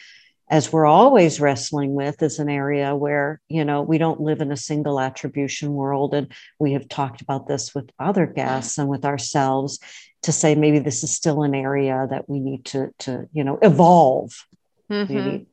as 0.50 0.74
we're 0.74 0.86
always 0.86 1.40
wrestling 1.40 1.94
with 1.94 2.24
is 2.24 2.40
an 2.40 2.50
area 2.50 2.96
where 2.96 3.40
you 3.48 3.64
know 3.64 3.82
we 3.82 3.98
don't 3.98 4.22
live 4.22 4.42
in 4.42 4.52
a 4.52 4.58
single 4.58 5.00
attribution 5.00 5.74
world 5.74 6.14
and 6.14 6.32
we 6.58 6.74
have 6.74 6.90
talked 6.90 7.22
about 7.22 7.48
this 7.48 7.74
with 7.76 7.90
other 8.00 8.26
guests 8.26 8.78
and 8.78 8.90
with 8.90 9.06
ourselves 9.06 9.80
to 10.24 10.32
say 10.32 10.56
maybe 10.56 10.80
this 10.80 11.04
is 11.04 11.12
still 11.12 11.44
an 11.44 11.56
area 11.56 12.08
that 12.10 12.28
we 12.30 12.40
need 12.40 12.66
to 12.66 12.90
to 13.00 13.28
you 13.32 13.44
know 13.44 13.60
evolve 13.62 14.46
mm-hmm. 14.90 15.44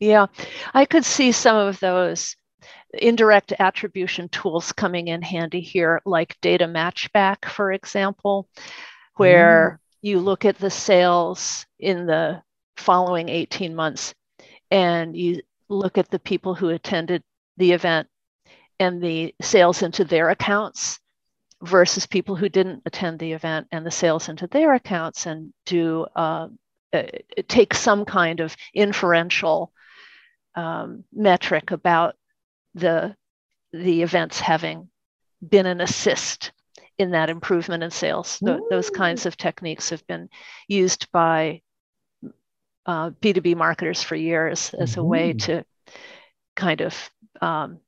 yeah 0.00 0.26
i 0.72 0.84
could 0.84 1.04
see 1.04 1.32
some 1.32 1.56
of 1.56 1.78
those 1.80 2.36
indirect 2.94 3.52
attribution 3.58 4.28
tools 4.28 4.72
coming 4.72 5.08
in 5.08 5.22
handy 5.22 5.60
here 5.60 6.00
like 6.04 6.40
data 6.40 6.66
matchback 6.66 7.44
for 7.44 7.72
example 7.72 8.48
where 9.16 9.80
mm. 9.80 10.08
you 10.08 10.18
look 10.18 10.44
at 10.44 10.58
the 10.58 10.70
sales 10.70 11.66
in 11.78 12.06
the 12.06 12.40
following 12.76 13.28
18 13.28 13.74
months 13.74 14.14
and 14.74 15.16
you 15.16 15.40
look 15.68 15.98
at 15.98 16.10
the 16.10 16.18
people 16.18 16.54
who 16.54 16.70
attended 16.70 17.22
the 17.56 17.70
event 17.70 18.08
and 18.80 19.00
the 19.00 19.32
sales 19.40 19.82
into 19.82 20.04
their 20.04 20.30
accounts 20.30 20.98
versus 21.62 22.06
people 22.06 22.34
who 22.34 22.48
didn't 22.48 22.82
attend 22.84 23.20
the 23.20 23.32
event 23.32 23.68
and 23.70 23.86
the 23.86 23.90
sales 23.90 24.28
into 24.28 24.48
their 24.48 24.74
accounts 24.74 25.26
and 25.26 25.52
do 25.64 26.04
uh, 26.16 26.48
uh, 26.92 27.02
take 27.46 27.72
some 27.72 28.04
kind 28.04 28.40
of 28.40 28.56
inferential 28.74 29.72
um, 30.56 31.04
metric 31.12 31.70
about 31.70 32.16
the 32.74 33.14
the 33.72 34.02
events 34.02 34.40
having 34.40 34.88
been 35.48 35.66
an 35.66 35.80
assist 35.80 36.50
in 36.98 37.12
that 37.12 37.30
improvement 37.30 37.82
in 37.84 37.90
sales. 37.90 38.40
Th- 38.44 38.60
those 38.70 38.90
kinds 38.90 39.24
of 39.26 39.36
techniques 39.36 39.90
have 39.90 40.04
been 40.06 40.28
used 40.68 41.10
by 41.12 41.60
uh, 42.86 43.10
B2B 43.10 43.56
marketers 43.56 44.02
for 44.02 44.16
years 44.16 44.74
as 44.74 44.92
mm-hmm. 44.92 45.00
a 45.00 45.04
way 45.04 45.30
mm-hmm. 45.30 45.52
to 45.52 45.64
kind 46.56 46.80
of 46.80 47.10
um, 47.40 47.78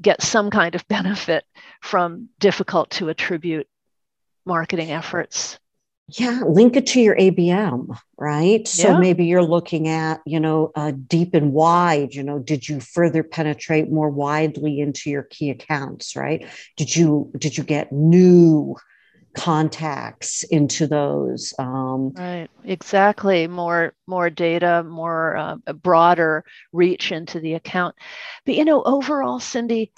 get 0.00 0.22
some 0.22 0.50
kind 0.50 0.74
of 0.74 0.86
benefit 0.88 1.44
from 1.82 2.28
difficult 2.38 2.90
to 2.90 3.08
attribute 3.08 3.68
marketing 4.44 4.92
efforts. 4.92 5.58
Yeah, 6.08 6.42
link 6.46 6.76
it 6.76 6.86
to 6.88 7.00
your 7.00 7.16
ABM, 7.16 7.98
right? 8.16 8.66
So 8.68 8.96
maybe 8.96 9.24
you're 9.24 9.42
looking 9.42 9.88
at, 9.88 10.20
you 10.24 10.38
know, 10.38 10.70
uh, 10.76 10.92
deep 10.92 11.34
and 11.34 11.52
wide. 11.52 12.14
You 12.14 12.22
know, 12.22 12.38
did 12.38 12.68
you 12.68 12.78
further 12.78 13.24
penetrate 13.24 13.90
more 13.90 14.08
widely 14.08 14.78
into 14.78 15.10
your 15.10 15.24
key 15.24 15.50
accounts, 15.50 16.14
right? 16.14 16.46
Did 16.76 16.94
you 16.94 17.32
did 17.36 17.58
you 17.58 17.64
get 17.64 17.90
new 17.90 18.76
contacts 19.36 20.44
into 20.44 20.86
those 20.86 21.52
um, 21.58 22.12
right 22.16 22.48
exactly 22.64 23.46
more 23.46 23.94
more 24.06 24.30
data 24.30 24.82
more 24.82 25.36
uh, 25.36 25.56
broader 25.74 26.44
reach 26.72 27.12
into 27.12 27.40
the 27.40 27.54
account. 27.54 27.94
But 28.44 28.54
you 28.54 28.64
know 28.64 28.82
overall 28.82 29.40
cindy 29.40 29.92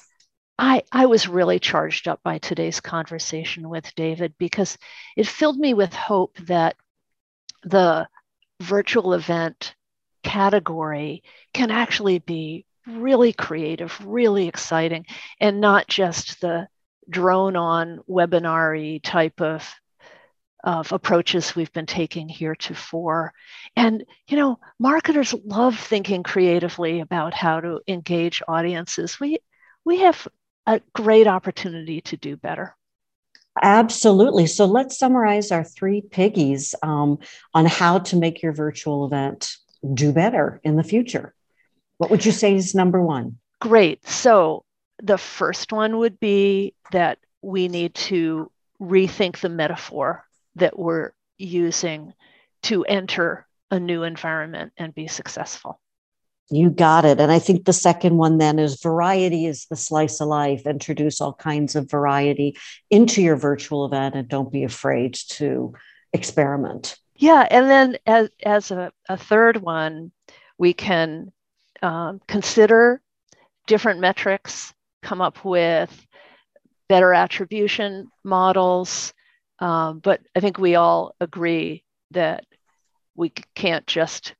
I, 0.58 0.82
I 0.90 1.06
was 1.06 1.28
really 1.28 1.60
charged 1.60 2.08
up 2.08 2.20
by 2.24 2.38
today's 2.38 2.80
conversation 2.80 3.68
with 3.68 3.94
David 3.94 4.34
because 4.38 4.76
it 5.16 5.28
filled 5.28 5.56
me 5.56 5.72
with 5.72 5.92
hope 5.94 6.36
that 6.46 6.74
the 7.62 8.08
virtual 8.60 9.14
event 9.14 9.76
category 10.24 11.22
can 11.54 11.70
actually 11.70 12.18
be 12.18 12.66
really 12.88 13.32
creative, 13.32 13.96
really 14.04 14.48
exciting, 14.48 15.06
and 15.38 15.60
not 15.60 15.86
just 15.86 16.40
the 16.40 16.66
drone 17.08 17.56
on 17.56 18.00
webinar 18.08 19.02
type 19.02 19.40
of 19.40 19.68
of 20.64 20.92
approaches 20.92 21.54
we've 21.54 21.72
been 21.72 21.86
taking 21.86 22.28
heretofore. 22.28 23.32
And, 23.76 24.04
you 24.26 24.36
know, 24.36 24.58
marketers 24.78 25.32
love 25.44 25.78
thinking 25.78 26.24
creatively 26.24 27.00
about 27.00 27.32
how 27.32 27.60
to 27.60 27.80
engage 27.86 28.42
audiences. 28.48 29.20
We, 29.20 29.38
we 29.84 30.00
have 30.00 30.26
a 30.66 30.80
great 30.92 31.28
opportunity 31.28 32.00
to 32.02 32.16
do 32.16 32.36
better. 32.36 32.74
Absolutely. 33.62 34.46
So 34.46 34.64
let's 34.64 34.98
summarize 34.98 35.52
our 35.52 35.64
three 35.64 36.00
piggies 36.00 36.74
um, 36.82 37.18
on 37.54 37.66
how 37.66 38.00
to 38.00 38.16
make 38.16 38.42
your 38.42 38.52
virtual 38.52 39.06
event 39.06 39.52
do 39.94 40.12
better 40.12 40.60
in 40.64 40.76
the 40.76 40.84
future. 40.84 41.34
What 41.98 42.10
would 42.10 42.24
you 42.24 42.32
say 42.32 42.54
is 42.56 42.74
number 42.74 43.02
one? 43.02 43.38
Great. 43.60 44.06
So 44.06 44.64
the 45.02 45.18
first 45.18 45.72
one 45.72 45.98
would 45.98 46.18
be 46.20 46.74
that 46.92 47.18
we 47.42 47.68
need 47.68 47.94
to 47.94 48.50
rethink 48.80 49.40
the 49.40 49.48
metaphor 49.48 50.24
that 50.56 50.78
we're 50.78 51.12
using 51.36 52.12
to 52.62 52.84
enter 52.84 53.46
a 53.70 53.78
new 53.78 54.02
environment 54.02 54.72
and 54.76 54.94
be 54.94 55.06
successful. 55.06 55.80
You 56.50 56.70
got 56.70 57.04
it. 57.04 57.20
And 57.20 57.30
I 57.30 57.38
think 57.38 57.64
the 57.64 57.74
second 57.74 58.16
one 58.16 58.38
then 58.38 58.58
is 58.58 58.80
variety 58.80 59.44
is 59.44 59.66
the 59.66 59.76
slice 59.76 60.20
of 60.20 60.28
life. 60.28 60.66
Introduce 60.66 61.20
all 61.20 61.34
kinds 61.34 61.76
of 61.76 61.90
variety 61.90 62.56
into 62.90 63.22
your 63.22 63.36
virtual 63.36 63.84
event 63.84 64.14
and 64.14 64.26
don't 64.26 64.50
be 64.50 64.64
afraid 64.64 65.14
to 65.28 65.74
experiment. 66.14 66.96
Yeah. 67.16 67.46
And 67.50 67.68
then 67.68 67.98
as, 68.06 68.30
as 68.42 68.70
a, 68.70 68.92
a 69.08 69.18
third 69.18 69.58
one, 69.58 70.10
we 70.56 70.72
can 70.72 71.32
um, 71.82 72.22
consider 72.26 73.02
different 73.66 74.00
metrics 74.00 74.72
come 75.02 75.20
up 75.20 75.44
with 75.44 76.06
better 76.88 77.12
attribution 77.12 78.08
models. 78.24 79.12
Um, 79.58 79.98
but 79.98 80.20
I 80.36 80.40
think 80.40 80.58
we 80.58 80.74
all 80.74 81.14
agree 81.20 81.84
that 82.12 82.44
we 83.14 83.30
can't 83.54 83.86
just 83.86 84.34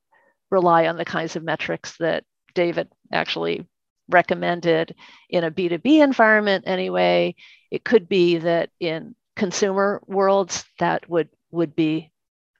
rely 0.49 0.87
on 0.87 0.97
the 0.97 1.05
kinds 1.05 1.35
of 1.35 1.43
metrics 1.43 1.97
that 1.97 2.23
David 2.55 2.87
actually 3.11 3.67
recommended 4.07 4.95
in 5.29 5.43
a 5.43 5.51
B2B 5.51 6.01
environment 6.03 6.63
anyway. 6.67 7.35
It 7.69 7.83
could 7.83 8.09
be 8.09 8.39
that 8.39 8.69
in 8.79 9.15
consumer 9.35 10.01
worlds 10.07 10.65
that 10.79 11.09
would 11.09 11.29
would 11.51 11.75
be 11.75 12.11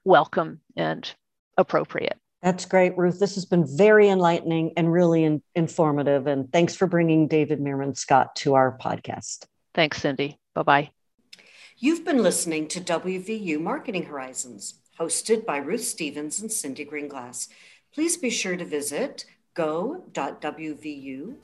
welcome 0.04 0.60
and 0.76 1.12
appropriate. 1.56 2.18
That's 2.42 2.64
great, 2.64 2.96
Ruth. 2.96 3.18
This 3.20 3.34
has 3.34 3.44
been 3.44 3.66
very 3.66 4.08
enlightening 4.08 4.72
and 4.76 4.90
really 4.90 5.24
in, 5.24 5.42
informative. 5.54 6.26
And 6.26 6.50
thanks 6.50 6.74
for 6.74 6.86
bringing 6.86 7.28
David 7.28 7.60
Meerman 7.60 7.96
Scott 7.96 8.34
to 8.36 8.54
our 8.54 8.78
podcast. 8.78 9.44
Thanks, 9.74 10.00
Cindy. 10.00 10.38
Bye 10.54 10.62
bye. 10.62 10.90
You've 11.76 12.04
been 12.04 12.22
listening 12.22 12.68
to 12.68 12.80
WVU 12.80 13.60
Marketing 13.60 14.04
Horizons, 14.04 14.74
hosted 14.98 15.44
by 15.46 15.58
Ruth 15.58 15.84
Stevens 15.84 16.40
and 16.40 16.50
Cindy 16.50 16.84
Greenglass. 16.84 17.48
Please 17.92 18.16
be 18.16 18.30
sure 18.30 18.56
to 18.56 18.64
visit 18.64 19.24
go.wvu.edu 19.54 21.36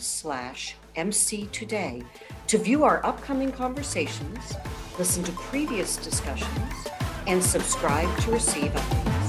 slash 0.00 0.76
MC 0.96 1.46
today 1.52 2.02
to 2.46 2.58
view 2.58 2.84
our 2.84 3.04
upcoming 3.06 3.52
conversations, 3.52 4.54
listen 4.98 5.22
to 5.24 5.32
previous 5.32 5.96
discussions, 5.96 6.88
and 7.26 7.42
subscribe 7.42 8.14
to 8.18 8.30
receive 8.32 8.72
updates. 8.72 9.19